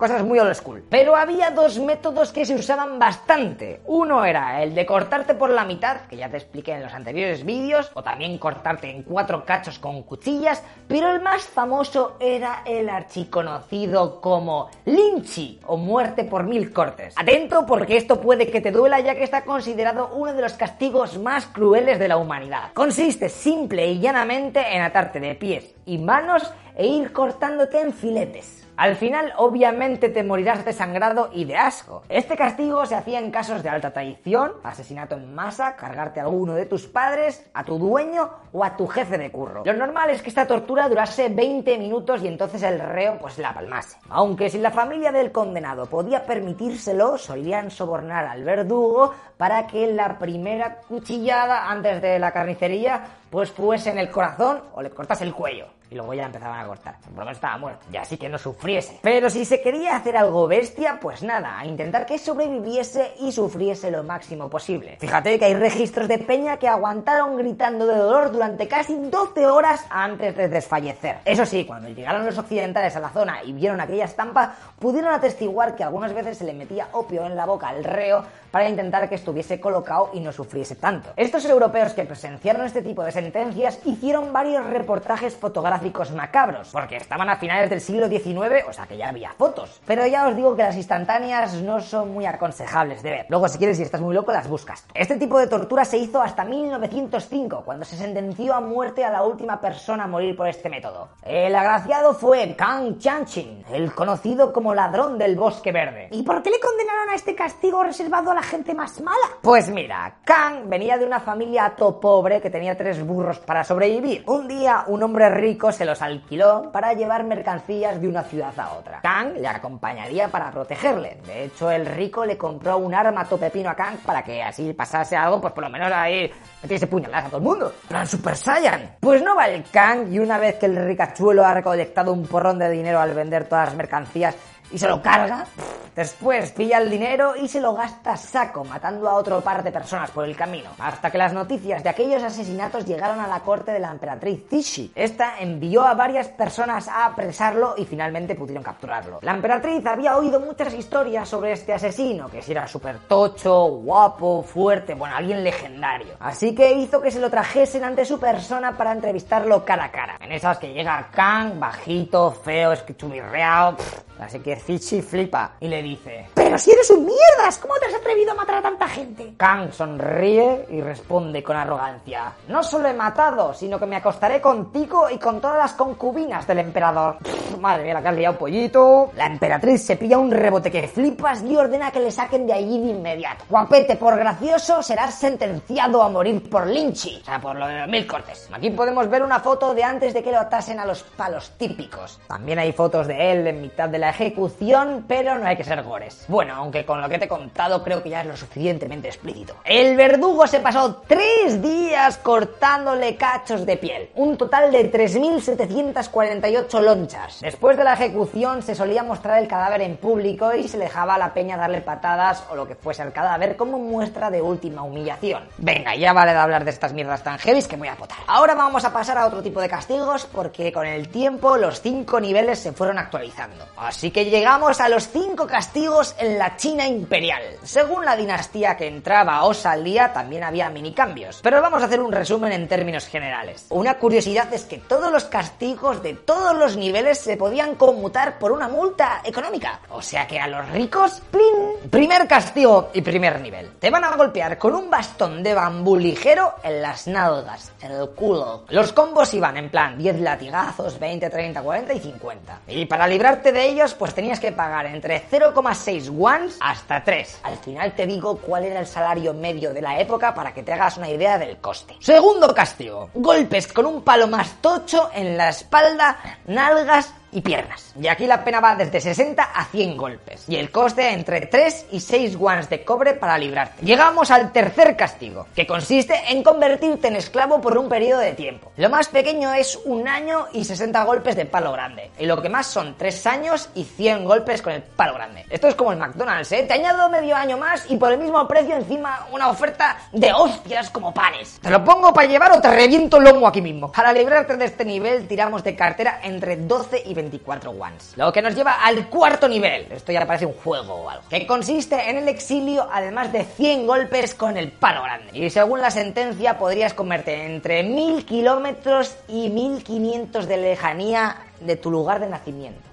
Cosas 0.00 0.24
muy 0.24 0.38
old 0.38 0.54
school. 0.54 0.82
Pero 0.88 1.14
había 1.14 1.50
dos 1.50 1.78
métodos 1.78 2.32
que 2.32 2.46
se 2.46 2.54
usaban 2.54 2.98
bastante. 2.98 3.82
Uno 3.84 4.24
era 4.24 4.62
el 4.62 4.74
de 4.74 4.86
cortarte 4.86 5.34
por 5.34 5.50
la 5.50 5.66
mitad, 5.66 6.06
que 6.08 6.16
ya 6.16 6.30
te 6.30 6.38
expliqué 6.38 6.72
en 6.72 6.84
los 6.84 6.94
anteriores 6.94 7.44
vídeos, 7.44 7.90
o 7.92 8.02
también 8.02 8.38
cortarte 8.38 8.88
en 8.88 9.02
cuatro 9.02 9.44
cachos 9.44 9.78
con 9.78 10.02
cuchillas, 10.04 10.62
pero 10.88 11.10
el 11.10 11.20
más 11.20 11.42
famoso 11.42 12.16
era 12.18 12.62
el 12.64 12.88
archiconocido 12.88 14.22
como 14.22 14.70
linchi 14.86 15.60
o 15.66 15.76
muerte 15.76 16.24
por 16.24 16.44
mil 16.44 16.72
cortes. 16.72 17.12
Atento 17.18 17.66
porque 17.66 17.98
esto 17.98 18.22
puede 18.22 18.50
que 18.50 18.62
te 18.62 18.70
duela 18.72 19.00
ya 19.00 19.14
que 19.14 19.24
está 19.24 19.44
considerado 19.44 20.12
uno 20.14 20.32
de 20.32 20.40
los 20.40 20.54
castigos 20.54 21.18
más 21.18 21.44
crueles 21.44 21.98
de 21.98 22.08
la 22.08 22.16
humanidad. 22.16 22.72
Consiste 22.72 23.28
simple 23.28 23.88
y 23.88 24.00
llanamente 24.00 24.64
en 24.74 24.80
atarte 24.80 25.20
de 25.20 25.34
pies 25.34 25.74
y 25.84 25.98
manos 25.98 26.50
e 26.74 26.86
ir 26.86 27.12
cortándote 27.12 27.82
en 27.82 27.92
filetes. 27.92 28.66
Al 28.80 28.96
final, 28.96 29.34
obviamente, 29.36 30.08
te 30.08 30.24
morirás 30.24 30.64
desangrado 30.64 31.28
y 31.34 31.44
de 31.44 31.54
asco. 31.54 32.02
Este 32.08 32.34
castigo 32.34 32.86
se 32.86 32.94
hacía 32.94 33.18
en 33.18 33.30
casos 33.30 33.62
de 33.62 33.68
alta 33.68 33.92
traición, 33.92 34.52
asesinato 34.62 35.16
en 35.16 35.34
masa, 35.34 35.76
cargarte 35.76 36.18
a 36.18 36.22
alguno 36.22 36.54
de 36.54 36.64
tus 36.64 36.86
padres, 36.86 37.46
a 37.52 37.62
tu 37.62 37.78
dueño 37.78 38.30
o 38.54 38.64
a 38.64 38.78
tu 38.78 38.86
jefe 38.86 39.18
de 39.18 39.30
curro. 39.30 39.64
Lo 39.66 39.74
normal 39.74 40.08
es 40.08 40.22
que 40.22 40.30
esta 40.30 40.46
tortura 40.46 40.88
durase 40.88 41.28
20 41.28 41.76
minutos 41.76 42.22
y 42.22 42.28
entonces 42.28 42.62
el 42.62 42.80
reo 42.80 43.18
pues 43.18 43.36
la 43.36 43.52
palmase. 43.52 43.98
Aunque 44.08 44.48
si 44.48 44.56
la 44.56 44.70
familia 44.70 45.12
del 45.12 45.30
condenado 45.30 45.84
podía 45.84 46.24
permitírselo, 46.24 47.18
solían 47.18 47.70
sobornar 47.70 48.24
al 48.24 48.44
verdugo 48.44 49.12
para 49.36 49.66
que 49.66 49.92
la 49.92 50.18
primera 50.18 50.76
cuchillada 50.88 51.70
antes 51.70 52.00
de 52.00 52.18
la 52.18 52.32
carnicería 52.32 53.02
pues 53.30 53.50
fuese 53.50 53.90
en 53.90 53.98
el 53.98 54.10
corazón 54.10 54.60
o 54.74 54.82
le 54.82 54.90
cortase 54.90 55.24
el 55.24 55.34
cuello 55.34 55.66
y 55.90 55.96
luego 55.96 56.14
ya 56.14 56.26
empezaban 56.26 56.60
a 56.60 56.66
cortar. 56.66 56.98
Por 57.00 57.10
lo 57.10 57.18
menos 57.18 57.32
estaba 57.32 57.58
muerto. 57.58 57.84
Ya 57.90 58.02
así 58.02 58.16
que 58.16 58.28
no 58.28 58.38
sufriese. 58.38 58.98
Pero 59.02 59.28
si 59.28 59.44
se 59.44 59.60
quería 59.60 59.96
hacer 59.96 60.16
algo 60.16 60.46
bestia, 60.46 60.98
pues 61.00 61.22
nada, 61.22 61.58
a 61.58 61.66
intentar 61.66 62.06
que 62.06 62.18
sobreviviese 62.18 63.14
y 63.18 63.32
sufriese 63.32 63.90
lo 63.90 64.04
máximo 64.04 64.48
posible. 64.48 64.96
Fíjate 65.00 65.38
que 65.38 65.46
hay 65.46 65.54
registros 65.54 66.06
de 66.06 66.18
peña 66.18 66.58
que 66.58 66.68
aguantaron 66.68 67.36
gritando 67.36 67.86
de 67.86 67.96
dolor 67.96 68.30
durante 68.30 68.68
casi 68.68 68.94
12 68.96 69.46
horas 69.46 69.84
antes 69.90 70.36
de 70.36 70.48
desfallecer. 70.48 71.18
Eso 71.24 71.44
sí, 71.44 71.64
cuando 71.64 71.88
llegaron 71.88 72.24
los 72.24 72.38
occidentales 72.38 72.94
a 72.94 73.00
la 73.00 73.10
zona 73.10 73.42
y 73.42 73.52
vieron 73.52 73.80
aquella 73.80 74.04
estampa, 74.04 74.54
pudieron 74.78 75.12
atestiguar 75.12 75.74
que 75.74 75.82
algunas 75.82 76.12
veces 76.14 76.38
se 76.38 76.44
le 76.44 76.52
metía 76.52 76.88
opio 76.92 77.26
en 77.26 77.34
la 77.34 77.46
boca 77.46 77.68
al 77.68 77.82
reo 77.82 78.24
para 78.50 78.68
intentar 78.68 79.08
que 79.08 79.14
estuviese 79.16 79.60
colocado 79.60 80.10
y 80.12 80.20
no 80.20 80.32
sufriese 80.32 80.76
tanto. 80.76 81.10
Estos 81.16 81.44
europeos 81.44 81.92
que 81.92 82.04
presenciaron 82.04 82.66
este 82.66 82.82
tipo 82.82 83.02
de 83.02 83.12
sentencias 83.20 83.78
hicieron 83.84 84.32
varios 84.32 84.64
reportajes 84.66 85.36
fotográficos 85.36 86.10
macabros, 86.12 86.70
porque 86.72 86.96
estaban 86.96 87.28
a 87.28 87.36
finales 87.36 87.68
del 87.68 87.82
siglo 87.82 88.08
XIX, 88.08 88.64
o 88.66 88.72
sea 88.72 88.86
que 88.86 88.96
ya 88.96 89.10
había 89.10 89.32
fotos. 89.32 89.82
Pero 89.86 90.06
ya 90.06 90.26
os 90.26 90.34
digo 90.34 90.56
que 90.56 90.62
las 90.62 90.74
instantáneas 90.74 91.60
no 91.60 91.80
son 91.80 92.14
muy 92.14 92.24
aconsejables 92.24 93.02
de 93.02 93.10
ver. 93.10 93.26
Luego, 93.28 93.46
si 93.48 93.58
quieres, 93.58 93.76
si 93.76 93.82
estás 93.82 94.00
muy 94.00 94.14
loco, 94.14 94.32
las 94.32 94.48
buscas. 94.48 94.86
Este 94.94 95.18
tipo 95.18 95.38
de 95.38 95.48
tortura 95.48 95.84
se 95.84 95.98
hizo 95.98 96.22
hasta 96.22 96.44
1905, 96.44 97.62
cuando 97.62 97.84
se 97.84 97.96
sentenció 97.96 98.54
a 98.54 98.60
muerte 98.60 99.04
a 99.04 99.10
la 99.10 99.22
última 99.22 99.60
persona 99.60 100.04
a 100.04 100.06
morir 100.06 100.34
por 100.34 100.48
este 100.48 100.70
método. 100.70 101.10
El 101.22 101.54
agraciado 101.54 102.14
fue 102.14 102.56
Kang 102.56 102.96
Chanchin, 102.96 103.66
el 103.70 103.94
conocido 103.94 104.50
como 104.50 104.74
ladrón 104.74 105.18
del 105.18 105.36
bosque 105.36 105.72
verde. 105.72 106.08
¿Y 106.12 106.22
por 106.22 106.42
qué 106.42 106.48
le 106.48 106.58
condenaron 106.58 107.10
a 107.10 107.14
este 107.14 107.34
castigo 107.34 107.82
reservado 107.82 108.30
a 108.30 108.34
la 108.34 108.42
gente 108.42 108.74
más 108.74 108.98
mala? 109.02 109.18
Pues 109.42 109.68
mira, 109.68 110.20
Kang 110.24 110.70
venía 110.70 110.96
de 110.96 111.04
una 111.04 111.20
familia 111.20 111.66
ato 111.66 112.00
pobre 112.00 112.40
que 112.40 112.48
tenía 112.48 112.76
tres 112.76 113.04
burros 113.10 113.38
para 113.40 113.64
sobrevivir. 113.64 114.24
Un 114.26 114.48
día 114.48 114.84
un 114.86 115.02
hombre 115.02 115.28
rico 115.30 115.72
se 115.72 115.84
los 115.84 116.00
alquiló 116.00 116.70
para 116.72 116.94
llevar 116.94 117.24
mercancías 117.24 118.00
de 118.00 118.08
una 118.08 118.22
ciudad 118.22 118.58
a 118.58 118.74
otra. 118.74 119.00
Kang 119.02 119.34
le 119.34 119.48
acompañaría 119.48 120.28
para 120.28 120.50
protegerle. 120.50 121.18
De 121.26 121.44
hecho, 121.44 121.70
el 121.70 121.84
rico 121.84 122.24
le 122.24 122.38
compró 122.38 122.78
un 122.78 122.94
arma 122.94 123.24
topepino 123.24 123.70
a 123.70 123.74
Kang 123.74 123.98
para 123.98 124.22
que 124.22 124.42
así 124.42 124.72
pasase 124.72 125.16
algo, 125.16 125.40
pues 125.40 125.52
por 125.52 125.64
lo 125.64 125.70
menos 125.70 125.90
ahí 125.92 126.30
metiese 126.62 126.86
puñaladas 126.86 127.26
a 127.26 127.28
todo 127.28 127.38
el 127.38 127.44
mundo. 127.44 127.72
Plan 127.88 128.06
Super 128.06 128.36
Saiyan. 128.36 128.96
Pues 129.00 129.22
no 129.22 129.34
va 129.34 129.48
el 129.48 129.64
Kang 129.70 130.12
y 130.12 130.18
una 130.18 130.38
vez 130.38 130.56
que 130.56 130.66
el 130.66 130.76
ricachuelo 130.86 131.44
ha 131.44 131.52
recolectado 131.52 132.12
un 132.12 132.26
porrón 132.26 132.58
de 132.58 132.70
dinero 132.70 133.00
al 133.00 133.12
vender 133.12 133.48
todas 133.48 133.68
las 133.68 133.76
mercancías 133.76 134.36
y 134.70 134.78
se 134.78 134.86
lo 134.86 135.02
carga, 135.02 135.44
después 135.94 136.52
pilla 136.52 136.78
el 136.78 136.90
dinero 136.90 137.34
y 137.36 137.48
se 137.48 137.60
lo 137.60 137.74
gasta 137.74 138.16
saco, 138.16 138.64
matando 138.64 139.08
a 139.08 139.14
otro 139.14 139.40
par 139.40 139.62
de 139.62 139.72
personas 139.72 140.10
por 140.10 140.24
el 140.24 140.36
camino. 140.36 140.70
Hasta 140.78 141.10
que 141.10 141.18
las 141.18 141.32
noticias 141.32 141.82
de 141.82 141.88
aquellos 141.88 142.22
asesinatos 142.22 142.86
llegaron 142.86 143.20
a 143.20 143.26
la 143.26 143.40
corte 143.40 143.72
de 143.72 143.80
la 143.80 143.90
emperatriz 143.90 144.44
Cixi. 144.48 144.92
Esta 144.94 145.38
envió 145.38 145.82
a 145.82 145.94
varias 145.94 146.28
personas 146.28 146.88
a 146.88 147.06
apresarlo 147.06 147.74
y 147.76 147.84
finalmente 147.84 148.34
pudieron 148.34 148.62
capturarlo. 148.62 149.18
La 149.22 149.32
emperatriz 149.32 149.84
había 149.86 150.16
oído 150.16 150.40
muchas 150.40 150.74
historias 150.74 151.28
sobre 151.28 151.52
este 151.52 151.72
asesino, 151.72 152.28
que 152.30 152.42
si 152.42 152.52
era 152.52 152.66
súper 152.66 152.98
tocho, 153.00 153.66
guapo, 153.66 154.42
fuerte, 154.42 154.94
bueno, 154.94 155.16
alguien 155.16 155.42
legendario. 155.42 156.14
Así 156.20 156.54
que 156.54 156.72
hizo 156.72 157.00
que 157.00 157.10
se 157.10 157.20
lo 157.20 157.30
trajesen 157.30 157.84
ante 157.84 158.04
su 158.04 158.18
persona 158.18 158.76
para 158.76 158.92
entrevistarlo 158.92 159.64
cara 159.64 159.84
a 159.84 159.90
cara. 159.90 160.16
En 160.20 160.32
esas 160.32 160.58
que 160.58 160.72
llega 160.72 161.08
Kang, 161.12 161.58
bajito, 161.58 162.30
feo, 162.30 162.72
esquichubirreado, 162.72 163.76
así 164.20 164.40
que 164.40 164.56
Zichi 164.56 165.02
flipa 165.02 165.52
y 165.60 165.68
le 165.68 165.82
dice... 165.82 166.28
Pero 166.34 166.58
si 166.58 166.70
eres 166.72 166.90
un 166.90 167.06
mierdas, 167.06 167.58
¿cómo 167.58 167.74
te 167.74 167.86
has 167.86 167.94
atrevido 167.94 168.32
a 168.32 168.34
matar 168.34 168.56
a 168.56 168.62
tanta 168.62 168.88
gente? 168.88 169.34
Kang 169.36 169.72
sonríe 169.72 170.66
y 170.70 170.80
responde 170.80 171.42
con 171.42 171.56
arrogancia. 171.56 172.32
No 172.48 172.62
solo 172.62 172.88
he 172.88 172.92
matado, 172.92 173.54
sino 173.54 173.78
que 173.78 173.86
me 173.86 173.96
acostaré 173.96 174.40
contigo 174.40 175.08
y 175.10 175.18
con 175.18 175.40
todas 175.40 175.58
las 175.58 175.72
concubinas 175.74 176.46
del 176.46 176.58
emperador. 176.58 177.18
Pff, 177.18 177.58
madre 177.58 177.84
mía, 177.84 177.94
la 177.94 178.02
que 178.02 178.08
has 178.08 178.14
liado, 178.16 178.38
pollito. 178.38 179.12
La 179.16 179.26
emperatriz 179.26 179.82
se 179.84 179.96
pilla 179.96 180.18
un 180.18 180.30
rebote 180.30 180.70
que 180.70 180.88
flipas 180.88 181.42
y 181.42 181.56
ordena 181.56 181.90
que 181.90 182.00
le 182.00 182.10
saquen 182.10 182.46
de 182.46 182.52
allí 182.52 182.80
de 182.80 182.90
inmediato. 182.90 183.44
Guapete, 183.48 183.96
por 183.96 184.16
gracioso, 184.16 184.82
serás 184.82 185.14
sentenciado 185.14 186.02
a 186.02 186.08
morir 186.08 186.48
por 186.50 186.66
linchi. 186.66 187.20
O 187.22 187.24
sea, 187.24 187.40
por 187.40 187.56
lo 187.56 187.66
de 187.66 187.80
los 187.80 187.88
mil 187.88 188.06
cortes. 188.06 188.48
Aquí 188.52 188.70
podemos 188.70 189.08
ver 189.08 189.22
una 189.22 189.40
foto 189.40 189.74
de 189.74 189.84
antes 189.84 190.14
de 190.14 190.22
que 190.22 190.32
lo 190.32 190.40
atasen 190.40 190.80
a 190.80 190.84
los 190.84 191.02
palos 191.02 191.52
típicos. 191.56 192.20
También 192.26 192.58
hay 192.58 192.72
fotos 192.72 193.06
de 193.06 193.32
él 193.32 193.46
en 193.46 193.60
mitad 193.60 193.88
de 193.88 193.98
la 193.98 194.09
ejecución, 194.10 195.04
pero 195.06 195.38
no 195.38 195.46
hay 195.46 195.56
que 195.56 195.64
ser 195.64 195.82
gores. 195.82 196.24
Bueno, 196.28 196.54
aunque 196.54 196.84
con 196.84 197.00
lo 197.00 197.08
que 197.08 197.18
te 197.18 197.26
he 197.26 197.28
contado 197.28 197.82
creo 197.82 198.02
que 198.02 198.10
ya 198.10 198.22
es 198.22 198.26
lo 198.26 198.36
suficientemente 198.36 199.08
explícito. 199.08 199.54
El 199.64 199.96
verdugo 199.96 200.46
se 200.46 200.60
pasó 200.60 201.02
tres 201.06 201.62
días 201.62 202.18
cortándole 202.18 203.16
cachos 203.16 203.64
de 203.64 203.76
piel. 203.76 204.10
Un 204.16 204.36
total 204.36 204.72
de 204.72 204.90
3.748 204.92 206.80
lonchas. 206.80 207.40
Después 207.40 207.76
de 207.76 207.84
la 207.84 207.94
ejecución 207.94 208.62
se 208.62 208.74
solía 208.74 209.02
mostrar 209.02 209.40
el 209.40 209.48
cadáver 209.48 209.82
en 209.82 209.96
público 209.96 210.52
y 210.54 210.66
se 210.66 210.78
dejaba 210.78 211.14
a 211.14 211.18
la 211.18 211.32
peña 211.32 211.56
darle 211.56 211.80
patadas 211.80 212.42
o 212.50 212.56
lo 212.56 212.66
que 212.66 212.74
fuese 212.74 213.02
al 213.02 213.12
cadáver 213.12 213.56
como 213.56 213.78
muestra 213.78 214.30
de 214.30 214.42
última 214.42 214.82
humillación. 214.82 215.44
Venga, 215.58 215.94
ya 215.94 216.12
vale 216.12 216.32
de 216.32 216.38
hablar 216.38 216.64
de 216.64 216.70
estas 216.70 216.92
mierdas 216.92 217.22
tan 217.22 217.38
heavy 217.38 217.60
que 217.68 217.76
me 217.76 217.80
voy 217.80 217.88
a 217.88 217.96
potar. 217.96 218.18
Ahora 218.26 218.54
vamos 218.54 218.84
a 218.84 218.92
pasar 218.92 219.18
a 219.18 219.26
otro 219.26 219.42
tipo 219.42 219.60
de 219.60 219.68
castigos 219.68 220.26
porque 220.26 220.72
con 220.72 220.86
el 220.86 221.08
tiempo 221.08 221.56
los 221.56 221.80
cinco 221.80 222.20
niveles 222.20 222.58
se 222.58 222.72
fueron 222.72 222.98
actualizando. 222.98 223.66
Así 223.76 223.99
que 224.08 224.24
llegamos 224.24 224.80
a 224.80 224.88
los 224.88 225.08
cinco 225.08 225.46
castigos 225.46 226.14
en 226.18 226.38
la 226.38 226.56
China 226.56 226.86
imperial. 226.86 227.42
Según 227.62 228.06
la 228.06 228.16
dinastía 228.16 228.78
que 228.78 228.86
entraba 228.86 229.44
o 229.44 229.52
salía, 229.52 230.12
también 230.14 230.44
había 230.44 230.70
mini 230.70 230.94
cambios. 230.94 231.40
Pero 231.42 231.60
vamos 231.60 231.82
a 231.82 231.86
hacer 231.86 232.00
un 232.00 232.10
resumen 232.10 232.52
en 232.52 232.68
términos 232.68 233.06
generales. 233.06 233.66
Una 233.68 233.98
curiosidad 233.98 234.52
es 234.54 234.64
que 234.64 234.78
todos 234.78 235.12
los 235.12 235.24
castigos 235.24 236.02
de 236.02 236.14
todos 236.14 236.56
los 236.56 236.78
niveles 236.78 237.18
se 237.18 237.36
podían 237.36 237.74
conmutar 237.74 238.38
por 238.38 238.52
una 238.52 238.68
multa 238.68 239.20
económica. 239.24 239.80
O 239.90 240.00
sea 240.00 240.26
que 240.26 240.40
a 240.40 240.46
los 240.46 240.66
ricos, 240.70 241.20
¡plin! 241.30 241.90
Primer 241.90 242.26
castigo 242.26 242.90
y 242.94 243.02
primer 243.02 243.40
nivel. 243.40 243.72
Te 243.78 243.90
van 243.90 244.04
a 244.04 244.16
golpear 244.16 244.56
con 244.56 244.74
un 244.74 244.88
bastón 244.88 245.42
de 245.42 245.52
bambú 245.52 245.96
ligero 245.96 246.54
en 246.62 246.80
las 246.80 247.06
nalgas, 247.06 247.72
en 247.82 247.92
el 247.92 248.08
culo. 248.10 248.64
Los 248.68 248.92
combos 248.92 249.34
iban 249.34 249.56
en 249.56 249.68
plan 249.68 249.98
10 249.98 250.20
latigazos, 250.20 250.98
20, 250.98 251.28
30, 251.28 251.62
40 251.62 251.92
y 251.92 252.00
50. 252.00 252.60
Y 252.68 252.86
para 252.86 253.06
librarte 253.06 253.52
de 253.52 253.66
ellos, 253.66 253.89
pues 253.94 254.14
tenías 254.14 254.40
que 254.40 254.52
pagar 254.52 254.86
entre 254.86 255.22
0,6 255.30 256.10
ones 256.18 256.56
hasta 256.60 257.02
3. 257.02 257.40
Al 257.42 257.56
final 257.58 257.92
te 257.94 258.06
digo 258.06 258.36
cuál 258.38 258.64
era 258.64 258.80
el 258.80 258.86
salario 258.86 259.34
medio 259.34 259.72
de 259.72 259.82
la 259.82 260.00
época 260.00 260.34
para 260.34 260.52
que 260.52 260.62
te 260.62 260.72
hagas 260.72 260.96
una 260.96 261.08
idea 261.08 261.38
del 261.38 261.58
coste. 261.58 261.96
Segundo 262.00 262.54
castigo. 262.54 263.10
Golpes 263.14 263.72
con 263.72 263.86
un 263.86 264.02
palo 264.02 264.28
más 264.28 264.60
tocho 264.60 265.10
en 265.14 265.36
la 265.36 265.50
espalda, 265.50 266.18
nalgas 266.46 267.12
y 267.32 267.40
piernas. 267.40 267.92
Y 268.00 268.08
aquí 268.08 268.26
la 268.26 268.44
pena 268.44 268.60
va 268.60 268.74
desde 268.76 269.00
60 269.00 269.42
a 269.42 269.64
100 269.64 269.96
golpes. 269.96 270.44
Y 270.48 270.56
el 270.56 270.70
coste 270.70 271.10
entre 271.12 271.42
3 271.42 271.86
y 271.92 272.00
6 272.00 272.36
guans 272.36 272.68
de 272.68 272.84
cobre 272.84 273.14
para 273.14 273.38
librarte. 273.38 273.84
Llegamos 273.84 274.30
al 274.30 274.52
tercer 274.52 274.96
castigo, 274.96 275.46
que 275.54 275.66
consiste 275.66 276.14
en 276.28 276.42
convertirte 276.42 277.08
en 277.08 277.16
esclavo 277.16 277.60
por 277.60 277.76
un 277.78 277.88
periodo 277.88 278.20
de 278.20 278.32
tiempo. 278.32 278.72
Lo 278.76 278.90
más 278.90 279.08
pequeño 279.08 279.52
es 279.52 279.78
un 279.84 280.08
año 280.08 280.46
y 280.52 280.64
60 280.64 281.02
golpes 281.04 281.36
de 281.36 281.46
palo 281.46 281.72
grande. 281.72 282.10
Y 282.18 282.26
lo 282.26 282.40
que 282.40 282.48
más 282.48 282.66
son 282.66 282.96
3 282.96 283.26
años 283.26 283.68
y 283.74 283.84
100 283.84 284.24
golpes 284.24 284.62
con 284.62 284.72
el 284.72 284.82
palo 284.82 285.14
grande. 285.14 285.44
Esto 285.50 285.68
es 285.68 285.74
como 285.74 285.92
el 285.92 285.98
McDonald's, 285.98 286.52
¿eh? 286.52 286.64
Te 286.64 286.74
añado 286.74 287.08
medio 287.08 287.36
año 287.36 287.56
más 287.56 287.90
y 287.90 287.96
por 287.96 288.12
el 288.12 288.18
mismo 288.18 288.46
precio 288.46 288.76
encima 288.76 289.26
una 289.32 289.48
oferta 289.48 289.96
de 290.12 290.32
hostias 290.32 290.90
como 290.90 291.12
panes. 291.12 291.58
Te 291.60 291.70
lo 291.70 291.84
pongo 291.84 292.12
para 292.12 292.28
llevar 292.28 292.52
o 292.52 292.60
te 292.60 292.70
reviento 292.70 293.18
el 293.18 293.24
lomo 293.24 293.46
aquí 293.46 293.62
mismo. 293.62 293.90
Para 293.92 294.12
librarte 294.12 294.56
de 294.56 294.64
este 294.64 294.84
nivel 294.84 295.26
tiramos 295.26 295.62
de 295.62 295.76
cartera 295.76 296.20
entre 296.22 296.56
12 296.56 297.02
y 297.06 297.14
24 297.20 297.70
ones. 297.70 298.12
Lo 298.16 298.32
que 298.32 298.42
nos 298.42 298.54
lleva 298.54 298.84
al 298.84 299.08
cuarto 299.08 299.48
nivel. 299.48 299.86
Esto 299.90 300.12
ya 300.12 300.26
parece 300.26 300.46
un 300.46 300.54
juego 300.54 300.94
o 300.94 301.10
algo. 301.10 301.24
Que 301.28 301.46
consiste 301.46 302.10
en 302.10 302.18
el 302.18 302.28
exilio 302.28 302.88
además 302.92 303.32
de 303.32 303.44
100 303.44 303.86
golpes 303.86 304.34
con 304.34 304.56
el 304.56 304.72
palo 304.72 305.02
grande. 305.02 305.38
Y 305.38 305.50
según 305.50 305.80
la 305.80 305.90
sentencia 305.90 306.58
podrías 306.58 306.94
comerte 306.94 307.46
entre 307.46 307.82
1000 307.82 308.24
kilómetros 308.24 309.14
y 309.28 309.48
1500 309.48 310.46
de 310.46 310.56
lejanía 310.56 311.36
de 311.60 311.76
tu 311.76 311.90
lugar 311.90 312.20
de 312.20 312.28
nacimiento. 312.28 312.89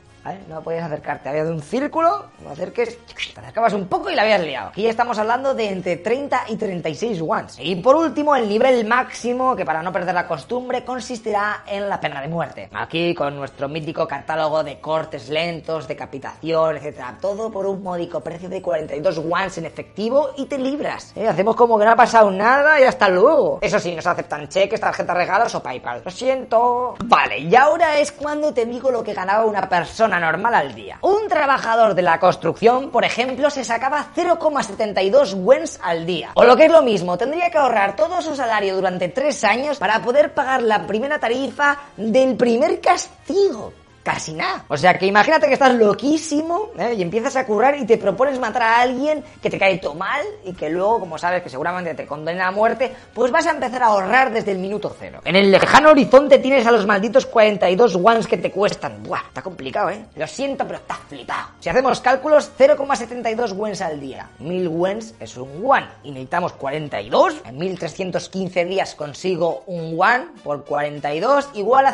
No 0.48 0.62
podías 0.62 0.86
acercarte. 0.86 1.29
Había 1.29 1.46
de 1.46 1.51
un 1.51 1.62
círculo, 1.62 2.25
no 2.43 2.51
acerques, 2.51 2.98
te 3.05 3.39
acercabas 3.39 3.74
un 3.74 3.88
poco 3.88 4.10
y 4.10 4.15
la 4.15 4.24
habías 4.24 4.41
liado. 4.41 4.69
Aquí 4.69 4.88
estamos 4.88 5.17
hablando 5.17 5.53
de 5.53 5.69
entre 5.69 5.98
30 5.98 6.46
y 6.50 6.55
36 6.55 7.22
ones. 7.22 7.57
Y 7.60 7.75
por 7.75 7.96
último, 7.96 8.36
el 8.36 8.48
nivel 8.48 8.86
máximo, 8.86 9.55
que 9.55 9.65
para 9.65 9.81
no 9.81 9.91
perder 9.91 10.13
la 10.13 10.27
costumbre, 10.27 10.84
consistirá 10.84 11.63
en 11.67 11.88
la 11.89 12.00
pena 12.00 12.22
de 12.22 12.27
muerte. 12.27 12.69
Aquí 12.74 13.13
con 13.13 13.36
nuestro 13.36 13.69
mítico 13.69 14.07
catálogo 14.07 14.63
de 14.63 14.79
cortes 14.79 15.29
lentos, 15.29 15.88
decapitación, 15.88 16.77
etcétera. 16.77 17.17
Todo 17.22 17.51
por 17.51 17.65
un 17.65 17.84
módico 17.84 18.22
precio 18.22 18.50
de 18.50 18.62
42 18.62 19.17
ones 19.17 19.57
en 19.57 19.65
efectivo 19.65 20.31
y 20.38 20.46
te 20.46 20.57
libras. 20.57 21.13
¿Eh? 21.15 21.27
Hacemos 21.27 21.55
como 21.55 21.77
que 21.77 21.86
no 21.86 21.91
ha 21.91 21.96
pasado 21.96 22.31
nada 22.31 22.79
y 22.79 22.84
hasta 22.84 23.10
luego. 23.10 23.60
Eso 23.62 23.79
sí, 23.79 23.96
nos 23.96 24.05
aceptan 24.07 24.48
cheques, 24.48 24.79
tarjetas 24.79 25.15
regalos 25.15 25.55
o 25.55 25.63
PayPal. 25.63 26.01
Lo 26.03 26.12
siento. 26.12 26.96
Vale, 27.05 27.39
y 27.39 27.55
ahora 27.55 28.00
es 28.00 28.12
cuando 28.12 28.53
te 28.53 28.65
digo 28.65 28.91
lo 28.91 29.03
que 29.03 29.13
ganaba 29.13 29.46
una 29.46 29.67
persona 29.67 30.17
normal 30.20 30.56
al 30.56 30.76
día. 30.76 31.00
Un 31.02 31.28
trabajador 31.28 31.96
de 31.96 32.02
la 32.02 32.20
construcción, 32.20 32.90
por 32.90 33.06
ejemplo, 33.06 33.50
se 33.50 33.64
sacaba 33.64 34.08
0,72 34.16 35.34
wens 35.36 35.80
al 35.84 36.06
día. 36.06 36.32
O 36.36 36.44
lo 36.44 36.56
que 36.56 36.66
es 36.66 36.72
lo 36.72 36.82
mismo, 36.82 37.18
tendría 37.18 37.50
que 37.50 37.58
ahorrar 37.58 37.96
todo 37.96 38.22
su 38.22 38.36
salario 38.36 38.76
durante 38.76 39.10
tres 39.10 39.44
años 39.44 39.78
para 39.78 40.02
poder 40.02 40.34
pagar 40.34 40.62
la 40.64 40.86
primera 40.86 41.20
tarifa 41.20 41.78
del 41.96 42.36
primer 42.36 42.80
castigo 42.82 43.74
casi 44.08 44.32
nada. 44.32 44.64
O 44.70 44.78
sea 44.78 44.98
que 44.98 45.06
imagínate 45.06 45.48
que 45.48 45.54
estás 45.54 45.74
loquísimo 45.74 46.70
¿eh? 46.80 46.94
y 46.98 47.02
empiezas 47.02 47.36
a 47.36 47.46
currar 47.46 47.76
y 47.76 47.86
te 47.86 47.98
propones 47.98 48.40
matar 48.40 48.62
a 48.62 48.80
alguien 48.80 49.22
que 49.42 49.50
te 49.50 49.60
cae 49.60 49.80
todo 49.80 49.96
mal 49.96 50.22
y 50.46 50.54
que 50.54 50.70
luego, 50.70 51.02
como 51.02 51.18
sabes, 51.18 51.44
que 51.44 51.50
seguramente 51.50 51.94
te 51.94 52.06
condena 52.06 52.48
a 52.48 52.52
muerte, 52.52 52.90
pues 53.14 53.34
vas 53.34 53.46
a 53.48 53.52
empezar 53.52 53.84
a 53.84 53.88
ahorrar 53.88 54.32
desde 54.32 54.54
el 54.54 54.60
minuto 54.60 54.96
cero. 54.98 55.20
En 55.26 55.36
el 55.36 55.52
lejano 55.52 55.90
horizonte 55.90 56.40
tienes 56.40 56.66
a 56.66 56.72
los 56.72 56.86
malditos 56.86 57.26
42 57.26 57.96
ones 57.96 58.28
que 58.28 58.38
te 58.38 58.50
cuestan. 58.50 59.04
Buah, 59.04 59.24
está 59.28 59.42
complicado, 59.42 59.90
¿eh? 59.90 60.06
Lo 60.16 60.26
siento, 60.26 60.64
pero 60.66 60.78
está 60.78 60.96
flipado. 61.10 61.50
Si 61.60 61.68
hacemos 61.68 62.00
cálculos, 62.00 62.50
0,72 62.58 63.52
wens 63.58 63.82
al 63.82 64.00
día. 64.00 64.30
1000 64.40 64.68
wens 64.70 65.16
es 65.20 65.36
un 65.36 65.50
one 65.66 65.86
y 66.06 66.12
necesitamos 66.12 66.54
42. 66.54 67.42
En 67.44 67.58
1315 67.58 68.64
días 68.64 68.96
consigo 68.96 69.64
un 69.68 69.98
one 70.00 70.28
por 70.46 70.64
42 70.64 71.50
igual 71.56 71.88
a 71.88 71.92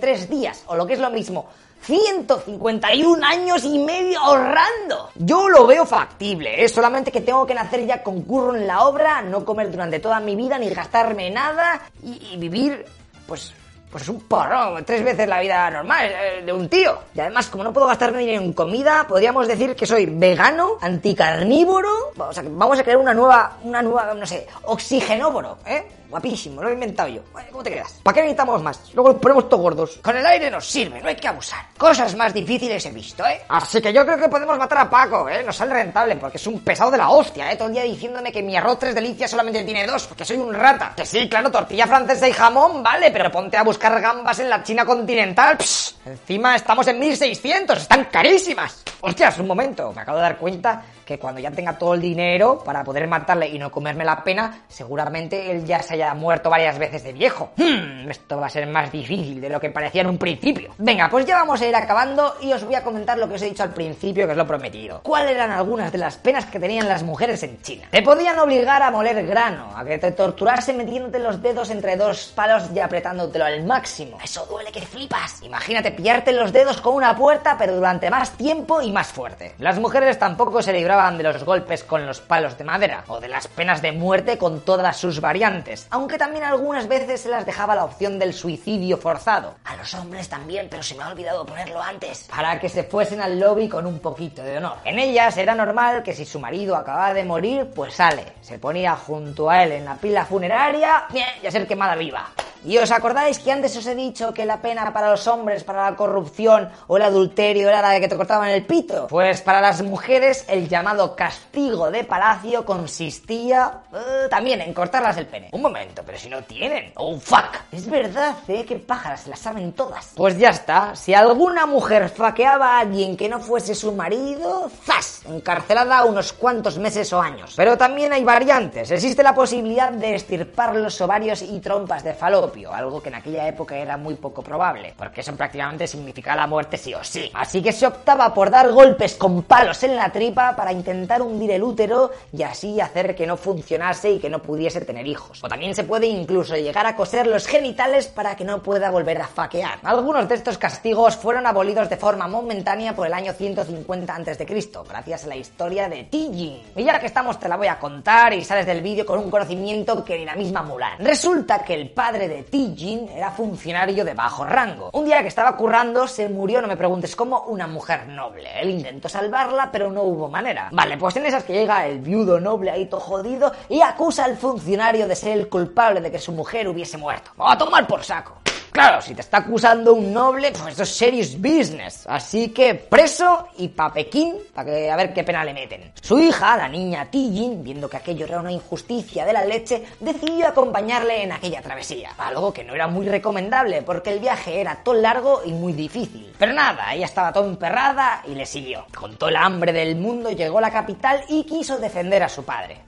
55.263 0.00 0.28
días. 0.28 0.62
O 0.66 0.76
lo 0.76 0.86
que 0.86 0.94
es 0.94 0.98
lo 0.98 1.10
mismo, 1.10 1.46
151 1.82 3.24
años 3.24 3.64
y 3.64 3.78
medio 3.78 4.18
ahorrando. 4.18 5.10
Yo 5.14 5.48
lo 5.48 5.66
veo 5.66 5.86
factible, 5.86 6.64
es 6.64 6.72
solamente 6.72 7.12
que 7.12 7.20
tengo 7.20 7.46
que 7.46 7.54
nacer 7.54 7.86
ya 7.86 8.02
con 8.02 8.22
curro 8.22 8.56
en 8.56 8.66
la 8.66 8.86
obra, 8.86 9.22
no 9.22 9.44
comer 9.44 9.70
durante 9.70 10.00
toda 10.00 10.18
mi 10.18 10.34
vida 10.34 10.58
ni 10.58 10.68
gastarme 10.70 11.30
nada 11.30 11.80
y, 12.02 12.36
vivir, 12.38 12.84
pues, 13.28 13.54
pues 13.90 14.08
un 14.08 14.20
porro, 14.22 14.82
tres 14.84 15.04
veces 15.04 15.28
la 15.28 15.40
vida 15.40 15.70
normal 15.70 16.10
eh, 16.10 16.42
de 16.44 16.52
un 16.52 16.68
tío. 16.68 16.98
Y 17.14 17.20
además, 17.20 17.46
como 17.46 17.62
no 17.62 17.72
puedo 17.72 17.86
gastarme 17.86 18.18
dinero 18.18 18.42
en 18.42 18.52
comida, 18.52 19.06
podríamos 19.06 19.46
decir 19.46 19.76
que 19.76 19.86
soy 19.86 20.06
vegano, 20.06 20.78
anticarnívoro. 20.80 22.12
O 22.18 22.32
sea, 22.32 22.42
vamos 22.48 22.80
a 22.80 22.82
crear 22.82 22.98
una 22.98 23.14
nueva, 23.14 23.58
una 23.62 23.80
nueva, 23.80 24.12
no 24.12 24.26
sé, 24.26 24.48
oxigenóboro, 24.64 25.58
¿eh? 25.64 25.86
Guapísimo, 26.08 26.62
lo 26.62 26.68
he 26.68 26.72
inventado 26.72 27.08
yo. 27.08 27.22
¿Cómo 27.50 27.62
te 27.62 27.70
quedas? 27.70 28.00
¿Para 28.02 28.14
qué 28.14 28.20
necesitamos 28.22 28.62
más? 28.62 28.92
Luego 28.94 29.12
nos 29.12 29.20
ponemos 29.20 29.48
todos 29.48 29.62
gordos. 29.62 29.98
Con 30.02 30.16
el 30.16 30.26
aire 30.26 30.50
nos 30.50 30.66
sirve, 30.66 31.00
no 31.00 31.08
hay 31.08 31.16
que 31.16 31.28
abusar. 31.28 31.66
Cosas 31.76 32.14
más 32.16 32.32
difíciles 32.32 32.84
he 32.86 32.90
visto, 32.90 33.26
¿eh? 33.26 33.42
Así 33.48 33.80
que 33.80 33.92
yo 33.92 34.04
creo 34.04 34.18
que 34.18 34.28
podemos 34.28 34.58
matar 34.58 34.78
a 34.78 34.90
Paco, 34.90 35.28
¿eh? 35.28 35.42
Nos 35.42 35.56
sale 35.56 35.74
rentable, 35.74 36.16
porque 36.16 36.36
es 36.36 36.46
un 36.46 36.60
pesado 36.60 36.90
de 36.90 36.98
la 36.98 37.08
hostia, 37.10 37.50
¿eh? 37.50 37.56
Todo 37.56 37.68
el 37.68 37.74
día 37.74 37.82
diciéndome 37.82 38.30
que 38.30 38.42
mi 38.42 38.56
arroz 38.56 38.78
tres 38.78 38.94
delicias 38.94 39.30
solamente 39.30 39.64
tiene 39.64 39.86
dos, 39.86 40.06
porque 40.06 40.24
soy 40.24 40.36
un 40.36 40.54
rata. 40.54 40.92
Que 40.96 41.04
sí, 41.06 41.28
claro, 41.28 41.50
tortilla 41.50 41.86
francesa 41.86 42.28
y 42.28 42.32
jamón, 42.32 42.82
vale, 42.82 43.10
pero 43.10 43.30
ponte 43.30 43.56
a 43.56 43.62
buscar 43.62 44.00
gambas 44.00 44.38
en 44.38 44.48
la 44.48 44.62
China 44.62 44.84
continental. 44.84 45.56
Psh, 45.58 45.94
encima 46.06 46.56
estamos 46.56 46.86
en 46.88 46.98
1600, 46.98 47.82
están 47.82 48.04
carísimas. 48.06 48.82
Hostias, 49.00 49.38
un 49.38 49.46
momento, 49.46 49.92
me 49.92 50.02
acabo 50.02 50.18
de 50.18 50.22
dar 50.22 50.38
cuenta 50.38 50.82
que 51.06 51.18
cuando 51.20 51.40
ya 51.40 51.52
tenga 51.52 51.78
todo 51.78 51.94
el 51.94 52.00
dinero 52.00 52.58
para 52.64 52.82
poder 52.82 53.06
matarle 53.06 53.48
y 53.48 53.58
no 53.58 53.70
comerme 53.70 54.04
la 54.04 54.24
pena, 54.24 54.64
seguramente 54.68 55.52
él 55.52 55.64
ya 55.64 55.80
se 55.80 55.94
haya 55.94 56.12
muerto 56.14 56.50
varias 56.50 56.78
veces 56.78 57.04
de 57.04 57.12
viejo. 57.12 57.50
Hmm, 57.56 58.10
esto 58.10 58.38
va 58.38 58.46
a 58.46 58.50
ser 58.50 58.66
más 58.66 58.90
difícil 58.90 59.40
de 59.40 59.48
lo 59.48 59.60
que 59.60 59.70
parecía 59.70 60.00
en 60.00 60.08
un 60.08 60.18
principio. 60.18 60.74
Venga, 60.78 61.08
pues 61.08 61.24
ya 61.24 61.36
vamos 61.36 61.62
a 61.62 61.66
ir 61.66 61.76
acabando 61.76 62.34
y 62.42 62.52
os 62.52 62.64
voy 62.64 62.74
a 62.74 62.82
comentar 62.82 63.16
lo 63.18 63.28
que 63.28 63.36
os 63.36 63.42
he 63.42 63.46
dicho 63.46 63.62
al 63.62 63.72
principio, 63.72 64.26
que 64.26 64.32
es 64.32 64.36
lo 64.36 64.46
prometido. 64.46 65.00
¿Cuáles 65.04 65.30
eran 65.30 65.52
algunas 65.52 65.92
de 65.92 65.98
las 65.98 66.16
penas 66.16 66.46
que 66.46 66.58
tenían 66.58 66.88
las 66.88 67.04
mujeres 67.04 67.40
en 67.44 67.62
China? 67.62 67.86
Te 67.90 68.02
podían 68.02 68.38
obligar 68.40 68.82
a 68.82 68.90
moler 68.90 69.24
grano, 69.26 69.76
a 69.76 69.84
que 69.84 69.98
te 69.98 70.10
torturase 70.10 70.72
metiéndote 70.72 71.20
los 71.20 71.40
dedos 71.40 71.70
entre 71.70 71.96
dos 71.96 72.32
palos 72.34 72.64
y 72.74 72.80
apretándotelo 72.80 73.44
al 73.44 73.64
máximo. 73.64 74.18
Eso 74.22 74.44
duele 74.46 74.72
que 74.72 74.80
flipas. 74.80 75.40
Imagínate 75.42 75.92
pillarte 75.92 76.32
los 76.32 76.52
dedos 76.52 76.80
con 76.80 76.96
una 76.96 77.16
puerta, 77.16 77.54
pero 77.56 77.76
durante 77.76 78.10
más 78.10 78.32
tiempo 78.32 78.82
y 78.82 78.90
más 78.90 79.06
fuerte. 79.06 79.54
Las 79.58 79.78
mujeres 79.78 80.18
tampoco 80.18 80.60
se 80.62 80.72
de 80.96 81.22
los 81.22 81.44
golpes 81.44 81.84
con 81.84 82.06
los 82.06 82.22
palos 82.22 82.56
de 82.56 82.64
madera, 82.64 83.04
o 83.08 83.20
de 83.20 83.28
las 83.28 83.48
penas 83.48 83.82
de 83.82 83.92
muerte 83.92 84.38
con 84.38 84.62
todas 84.62 84.96
sus 84.96 85.20
variantes, 85.20 85.86
aunque 85.90 86.16
también 86.16 86.42
algunas 86.42 86.88
veces 86.88 87.20
se 87.20 87.28
las 87.28 87.44
dejaba 87.44 87.74
la 87.74 87.84
opción 87.84 88.18
del 88.18 88.32
suicidio 88.32 88.96
forzado. 88.96 89.56
A 89.64 89.76
los 89.76 89.92
hombres 89.92 90.28
también, 90.30 90.68
pero 90.70 90.82
se 90.82 90.94
me 90.94 91.02
ha 91.02 91.08
olvidado 91.08 91.44
ponerlo 91.44 91.82
antes. 91.82 92.28
Para 92.34 92.58
que 92.58 92.70
se 92.70 92.84
fuesen 92.84 93.20
al 93.20 93.38
lobby 93.38 93.68
con 93.68 93.84
un 93.84 93.98
poquito 93.98 94.42
de 94.42 94.56
honor. 94.56 94.78
En 94.84 94.98
ellas 94.98 95.36
era 95.36 95.54
normal 95.54 96.02
que 96.02 96.14
si 96.14 96.24
su 96.24 96.40
marido 96.40 96.74
acababa 96.74 97.12
de 97.12 97.24
morir, 97.24 97.70
pues 97.74 97.92
sale. 97.92 98.24
Se 98.40 98.58
ponía 98.58 98.96
junto 98.96 99.50
a 99.50 99.64
él 99.64 99.72
en 99.72 99.84
la 99.84 99.96
pila 99.96 100.24
funeraria 100.24 101.04
y 101.42 101.46
a 101.46 101.50
ser 101.50 101.66
quemada 101.66 101.94
viva. 101.94 102.30
¿Y 102.66 102.78
os 102.78 102.90
acordáis 102.90 103.38
que 103.38 103.52
antes 103.52 103.76
os 103.76 103.86
he 103.86 103.94
dicho 103.94 104.34
que 104.34 104.44
la 104.44 104.60
pena 104.60 104.92
para 104.92 105.08
los 105.08 105.28
hombres, 105.28 105.62
para 105.62 105.88
la 105.88 105.96
corrupción 105.96 106.68
o 106.88 106.96
el 106.96 107.04
adulterio 107.04 107.68
era 107.68 107.80
la 107.80 107.90
de 107.90 108.00
que 108.00 108.08
te 108.08 108.16
cortaban 108.16 108.50
el 108.50 108.66
pito? 108.66 109.06
Pues 109.06 109.40
para 109.40 109.60
las 109.60 109.82
mujeres 109.82 110.44
el 110.48 110.68
llamado 110.68 111.14
castigo 111.14 111.92
de 111.92 112.02
palacio 112.02 112.64
consistía 112.64 113.82
eh, 113.94 114.26
también 114.28 114.60
en 114.62 114.74
cortarlas 114.74 115.16
el 115.16 115.26
pene. 115.26 115.50
Un 115.52 115.62
momento, 115.62 116.02
pero 116.04 116.18
si 116.18 116.28
no 116.28 116.42
tienen. 116.42 116.90
Oh, 116.96 117.16
fuck. 117.20 117.54
Es 117.70 117.88
verdad, 117.88 118.34
¿eh? 118.48 118.64
Que 118.64 118.74
pájaras, 118.80 119.28
las 119.28 119.38
saben 119.38 119.72
todas. 119.72 120.14
Pues 120.16 120.36
ya 120.36 120.48
está. 120.48 120.96
Si 120.96 121.14
alguna 121.14 121.66
mujer 121.66 122.08
faqueaba 122.08 122.78
a 122.78 122.80
alguien 122.80 123.16
que 123.16 123.28
no 123.28 123.38
fuese 123.38 123.76
su 123.76 123.92
marido, 123.92 124.68
¡zas! 124.84 125.22
Encarcelada 125.24 126.04
unos 126.04 126.32
cuantos 126.32 126.78
meses 126.78 127.12
o 127.12 127.20
años. 127.20 127.54
Pero 127.56 127.78
también 127.78 128.12
hay 128.12 128.24
variantes. 128.24 128.90
Existe 128.90 129.22
la 129.22 129.36
posibilidad 129.36 129.92
de 129.92 130.16
estirpar 130.16 130.74
los 130.74 131.00
ovarios 131.00 131.42
y 131.42 131.60
trompas 131.60 132.02
de 132.02 132.12
falopio 132.12 132.55
algo 132.64 133.02
que 133.02 133.08
en 133.08 133.16
aquella 133.16 133.46
época 133.46 133.76
era 133.76 133.96
muy 133.96 134.14
poco 134.14 134.42
probable, 134.42 134.94
porque 134.96 135.20
eso 135.20 135.34
prácticamente 135.34 135.86
significaba 135.86 136.36
la 136.36 136.46
muerte 136.46 136.76
sí 136.76 136.94
o 136.94 137.04
sí. 137.04 137.30
Así 137.34 137.62
que 137.62 137.72
se 137.72 137.86
optaba 137.86 138.32
por 138.32 138.50
dar 138.50 138.70
golpes 138.72 139.14
con 139.14 139.42
palos 139.42 139.82
en 139.82 139.96
la 139.96 140.10
tripa 140.10 140.56
para 140.56 140.72
intentar 140.72 141.22
hundir 141.22 141.50
el 141.50 141.62
útero 141.62 142.10
y 142.32 142.42
así 142.42 142.80
hacer 142.80 143.14
que 143.14 143.26
no 143.26 143.36
funcionase 143.36 144.12
y 144.12 144.18
que 144.18 144.30
no 144.30 144.40
pudiese 144.40 144.80
tener 144.80 145.06
hijos. 145.06 145.42
O 145.42 145.48
también 145.48 145.74
se 145.74 145.84
puede 145.84 146.06
incluso 146.06 146.56
llegar 146.56 146.86
a 146.86 146.96
coser 146.96 147.26
los 147.26 147.46
genitales 147.46 148.06
para 148.06 148.36
que 148.36 148.44
no 148.44 148.62
pueda 148.62 148.90
volver 148.90 149.20
a 149.20 149.26
faquear. 149.26 149.78
Algunos 149.82 150.28
de 150.28 150.34
estos 150.34 150.58
castigos 150.58 151.16
fueron 151.16 151.46
abolidos 151.46 151.88
de 151.88 151.96
forma 151.96 152.26
momentánea 152.28 152.94
por 152.94 153.06
el 153.06 153.14
año 153.14 153.32
150 153.32 154.14
a.C., 154.14 154.46
gracias 154.88 155.24
a 155.24 155.28
la 155.28 155.36
historia 155.36 155.88
de 155.88 156.04
Tijin. 156.04 156.62
Y 156.74 156.84
ya 156.84 156.98
que 156.98 157.06
estamos 157.06 157.38
te 157.38 157.48
la 157.48 157.56
voy 157.56 157.66
a 157.66 157.78
contar 157.78 158.32
y 158.32 158.44
sales 158.44 158.66
del 158.66 158.80
vídeo 158.80 159.04
con 159.04 159.18
un 159.18 159.30
conocimiento 159.30 160.04
que 160.04 160.18
ni 160.18 160.24
la 160.24 160.34
misma 160.34 160.62
Mulan. 160.62 160.98
Resulta 160.98 161.60
que 161.60 161.74
el 161.74 161.90
padre 161.90 162.28
de 162.28 162.42
Tijin 162.50 163.08
era 163.08 163.30
funcionario 163.30 164.04
de 164.04 164.14
bajo 164.14 164.44
rango. 164.44 164.90
Un 164.92 165.04
día 165.04 165.22
que 165.22 165.28
estaba 165.28 165.56
currando 165.56 166.06
se 166.06 166.28
murió, 166.28 166.62
no 166.62 166.68
me 166.68 166.76
preguntes 166.76 167.14
cómo, 167.16 167.42
una 167.42 167.66
mujer 167.66 168.08
noble. 168.08 168.48
Él 168.60 168.70
intentó 168.70 169.08
salvarla, 169.08 169.70
pero 169.70 169.90
no 169.90 170.02
hubo 170.02 170.28
manera. 170.28 170.68
Vale, 170.72 170.96
pues 170.96 171.16
en 171.16 171.26
esas 171.26 171.44
que 171.44 171.52
llega 171.52 171.86
el 171.86 172.00
viudo 172.00 172.40
noble 172.40 172.70
ahí 172.70 172.86
todo 172.86 173.00
jodido 173.00 173.52
y 173.68 173.80
acusa 173.80 174.24
al 174.24 174.36
funcionario 174.36 175.06
de 175.06 175.16
ser 175.16 175.38
el 175.38 175.48
culpable 175.48 176.00
de 176.00 176.10
que 176.10 176.18
su 176.18 176.32
mujer 176.32 176.68
hubiese 176.68 176.96
muerto. 176.96 177.30
¡A 177.38 177.56
tomar 177.58 177.86
por 177.86 178.02
saco! 178.02 178.45
Claro, 178.76 179.00
si 179.00 179.14
te 179.14 179.22
está 179.22 179.38
acusando 179.38 179.94
un 179.94 180.12
noble, 180.12 180.52
pues 180.52 180.72
esto 180.72 180.82
es 180.82 180.94
serious 180.94 181.40
business. 181.40 182.04
Así 182.06 182.50
que 182.50 182.74
preso 182.74 183.48
y 183.56 183.68
pa' 183.68 183.90
Pekín, 183.90 184.34
para 184.52 184.70
que 184.70 184.90
a 184.90 184.96
ver 184.96 185.14
qué 185.14 185.24
pena 185.24 185.42
le 185.46 185.54
meten. 185.54 185.92
Su 186.02 186.18
hija, 186.18 186.58
la 186.58 186.68
niña 186.68 187.10
Tijin, 187.10 187.64
viendo 187.64 187.88
que 187.88 187.96
aquello 187.96 188.26
era 188.26 188.38
una 188.38 188.52
injusticia 188.52 189.24
de 189.24 189.32
la 189.32 189.46
leche, 189.46 189.82
decidió 189.98 190.48
acompañarle 190.48 191.22
en 191.22 191.32
aquella 191.32 191.62
travesía. 191.62 192.10
Algo 192.18 192.52
que 192.52 192.64
no 192.64 192.74
era 192.74 192.86
muy 192.86 193.08
recomendable, 193.08 193.80
porque 193.80 194.12
el 194.12 194.18
viaje 194.18 194.60
era 194.60 194.82
todo 194.84 194.96
largo 194.96 195.40
y 195.46 195.52
muy 195.52 195.72
difícil. 195.72 196.34
Pero 196.38 196.52
nada, 196.52 196.92
ella 196.92 197.06
estaba 197.06 197.32
todo 197.32 197.48
emperrada 197.48 198.24
y 198.26 198.34
le 198.34 198.44
siguió. 198.44 198.84
Con 198.94 199.16
todo 199.16 199.30
el 199.30 199.36
hambre 199.36 199.72
del 199.72 199.96
mundo 199.96 200.30
llegó 200.32 200.58
a 200.58 200.60
la 200.60 200.70
capital 200.70 201.24
y 201.30 201.44
quiso 201.44 201.78
defender 201.78 202.22
a 202.22 202.28
su 202.28 202.44
padre 202.44 202.82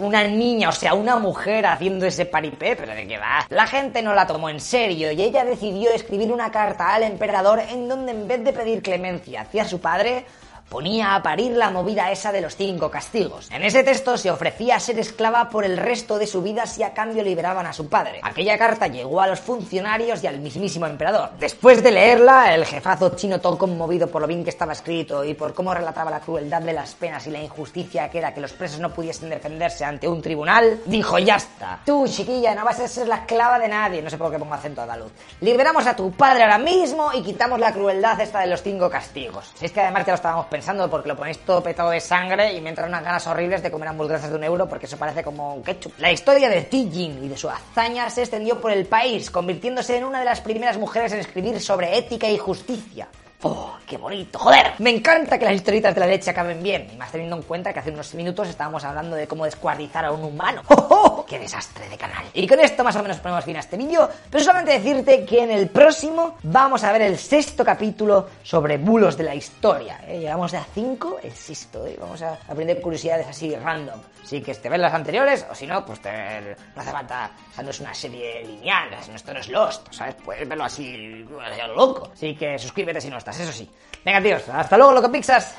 una 0.00 0.24
niña, 0.24 0.68
o 0.68 0.72
sea, 0.72 0.94
una 0.94 1.16
mujer 1.16 1.66
haciendo 1.66 2.06
ese 2.06 2.26
paripé, 2.26 2.76
pero 2.76 2.94
¿de 2.94 3.06
qué 3.06 3.18
va? 3.18 3.46
La 3.50 3.66
gente 3.66 4.02
no 4.02 4.14
la 4.14 4.26
tomó 4.26 4.48
en 4.48 4.60
serio 4.60 5.10
y 5.12 5.20
ella 5.32 5.44
decidió 5.46 5.90
escribir 5.90 6.30
una 6.30 6.50
carta 6.50 6.92
al 6.92 7.04
emperador 7.04 7.58
en 7.58 7.88
donde 7.88 8.12
en 8.12 8.28
vez 8.28 8.44
de 8.44 8.52
pedir 8.52 8.82
clemencia 8.82 9.40
hacia 9.40 9.64
su 9.64 9.80
padre, 9.80 10.26
ponía 10.72 11.14
a 11.14 11.22
parir 11.22 11.52
la 11.52 11.70
movida 11.70 12.10
esa 12.10 12.32
de 12.32 12.40
los 12.40 12.56
cinco 12.56 12.90
castigos. 12.90 13.50
En 13.50 13.62
ese 13.62 13.84
texto 13.84 14.16
se 14.16 14.30
ofrecía 14.30 14.76
a 14.76 14.80
ser 14.80 14.98
esclava 14.98 15.50
por 15.50 15.66
el 15.66 15.76
resto 15.76 16.16
de 16.16 16.26
su 16.26 16.40
vida 16.40 16.64
si 16.64 16.82
a 16.82 16.94
cambio 16.94 17.22
liberaban 17.22 17.66
a 17.66 17.74
su 17.74 17.90
padre. 17.90 18.20
Aquella 18.22 18.56
carta 18.56 18.86
llegó 18.86 19.20
a 19.20 19.26
los 19.26 19.38
funcionarios 19.38 20.24
y 20.24 20.28
al 20.28 20.38
mismísimo 20.38 20.86
emperador. 20.86 21.32
Después 21.38 21.82
de 21.82 21.92
leerla, 21.92 22.54
el 22.54 22.64
jefazo 22.64 23.10
chino 23.16 23.38
todo 23.38 23.58
conmovido 23.58 24.06
por 24.06 24.22
lo 24.22 24.26
bien 24.26 24.44
que 24.44 24.48
estaba 24.48 24.72
escrito 24.72 25.22
y 25.22 25.34
por 25.34 25.52
cómo 25.52 25.74
relataba 25.74 26.10
la 26.10 26.20
crueldad 26.20 26.62
de 26.62 26.72
las 26.72 26.94
penas 26.94 27.26
y 27.26 27.30
la 27.32 27.42
injusticia 27.42 28.08
que 28.08 28.16
era 28.16 28.32
que 28.32 28.40
los 28.40 28.54
presos 28.54 28.80
no 28.80 28.94
pudiesen 28.94 29.28
defenderse 29.28 29.84
ante 29.84 30.08
un 30.08 30.22
tribunal, 30.22 30.80
dijo 30.86 31.18
ya 31.18 31.36
está. 31.36 31.80
Tú, 31.84 32.08
chiquilla, 32.08 32.54
no 32.54 32.64
vas 32.64 32.80
a 32.80 32.88
ser 32.88 33.08
la 33.08 33.16
esclava 33.16 33.58
de 33.58 33.68
nadie. 33.68 34.00
No 34.00 34.08
sé 34.08 34.16
por 34.16 34.32
qué 34.32 34.38
pongo 34.38 34.54
acento 34.54 34.80
andaluz. 34.80 35.12
Liberamos 35.42 35.86
a 35.86 35.94
tu 35.94 36.10
padre 36.12 36.44
ahora 36.44 36.56
mismo 36.56 37.12
y 37.12 37.22
quitamos 37.22 37.60
la 37.60 37.74
crueldad 37.74 38.18
esta 38.22 38.40
de 38.40 38.46
los 38.46 38.62
cinco 38.62 38.88
castigos. 38.88 39.52
Si 39.54 39.66
es 39.66 39.72
que 39.72 39.82
además 39.82 40.06
ya 40.06 40.12
lo 40.12 40.16
estábamos 40.16 40.46
pensando 40.46 40.61
porque 40.90 41.08
lo 41.08 41.16
ponéis 41.16 41.38
todo 41.40 41.62
petado 41.62 41.90
de 41.90 42.00
sangre 42.00 42.52
y 42.52 42.60
me 42.60 42.70
entran 42.70 42.88
unas 42.88 43.02
ganas 43.02 43.26
horribles 43.26 43.62
de 43.62 43.70
comer 43.70 43.88
hamburguesas 43.88 44.30
de 44.30 44.36
un 44.36 44.44
euro 44.44 44.68
porque 44.68 44.86
eso 44.86 44.96
parece 44.96 45.22
como 45.22 45.54
un 45.54 45.62
ketchup. 45.62 45.92
La 45.98 46.12
historia 46.12 46.48
de 46.48 46.62
Tijin 46.62 47.24
y 47.24 47.28
de 47.28 47.36
su 47.36 47.48
hazaña 47.48 48.08
se 48.10 48.22
extendió 48.22 48.60
por 48.60 48.70
el 48.70 48.86
país, 48.86 49.30
convirtiéndose 49.30 49.96
en 49.96 50.04
una 50.04 50.20
de 50.20 50.24
las 50.24 50.40
primeras 50.40 50.78
mujeres 50.78 51.12
en 51.12 51.18
escribir 51.18 51.60
sobre 51.60 51.98
ética 51.98 52.28
y 52.28 52.38
justicia. 52.38 53.08
¡Oh, 53.44 53.76
qué 53.84 53.96
bonito! 53.96 54.38
¡Joder! 54.38 54.74
Me 54.78 54.90
encanta 54.90 55.36
que 55.36 55.44
las 55.44 55.54
historietas 55.54 55.92
de 55.94 56.00
la 56.00 56.06
leche 56.06 56.30
acaben 56.30 56.62
bien. 56.62 56.88
Y 56.92 56.96
más 56.96 57.10
teniendo 57.10 57.34
en 57.34 57.42
cuenta 57.42 57.72
que 57.72 57.80
hace 57.80 57.90
unos 57.90 58.14
minutos 58.14 58.48
estábamos 58.48 58.84
hablando 58.84 59.16
de 59.16 59.26
cómo 59.26 59.44
descuartizar 59.44 60.04
a 60.04 60.12
un 60.12 60.22
humano. 60.22 60.62
¡Oh, 60.68 60.86
oh! 60.90 61.26
¡Qué 61.26 61.40
desastre 61.40 61.88
de 61.88 61.96
canal! 61.96 62.24
Y 62.34 62.46
con 62.46 62.60
esto 62.60 62.84
más 62.84 62.94
o 62.94 63.02
menos 63.02 63.18
ponemos 63.18 63.44
fin 63.44 63.56
a 63.56 63.60
este 63.60 63.76
vídeo. 63.76 64.08
Pero 64.30 64.44
solamente 64.44 64.78
decirte 64.78 65.24
que 65.24 65.42
en 65.42 65.50
el 65.50 65.68
próximo 65.70 66.36
vamos 66.44 66.84
a 66.84 66.92
ver 66.92 67.02
el 67.02 67.18
sexto 67.18 67.64
capítulo 67.64 68.28
sobre 68.44 68.78
bulos 68.78 69.16
de 69.16 69.24
la 69.24 69.34
historia. 69.34 70.04
¿eh? 70.06 70.20
Llevamos 70.20 70.54
a 70.54 70.64
cinco, 70.72 71.18
el 71.20 71.32
sexto. 71.32 71.84
¿eh? 71.84 71.96
Vamos 72.00 72.22
a 72.22 72.38
aprender 72.48 72.80
curiosidades 72.80 73.26
así 73.26 73.56
random. 73.56 74.00
Así 74.22 74.40
que 74.40 74.54
te 74.54 74.68
ves 74.68 74.78
las 74.78 74.94
anteriores, 74.94 75.44
o 75.50 75.54
si 75.54 75.66
no, 75.66 75.84
pues 75.84 76.00
no 76.02 76.80
hace 76.80 76.92
falta. 76.92 77.30
O 77.50 77.54
sea, 77.54 77.64
no 77.64 77.70
es 77.70 77.80
una 77.80 77.92
serie 77.92 78.44
lineal, 78.44 78.88
esto 79.14 79.34
no 79.34 79.40
es 79.40 79.48
Lost, 79.48 79.92
¿sabes? 79.92 80.14
Puedes 80.24 80.48
verlo 80.48 80.64
así, 80.64 81.26
loco. 81.74 82.10
Así 82.12 82.36
que 82.36 82.58
suscríbete 82.58 83.00
si 83.00 83.10
no 83.10 83.18
estás, 83.18 83.31
eso 83.40 83.52
sí. 83.52 83.70
Venga, 84.04 84.20
tíos, 84.20 84.48
hasta 84.48 84.76
luego, 84.76 84.92
loco 84.92 85.10
Pixas. 85.12 85.54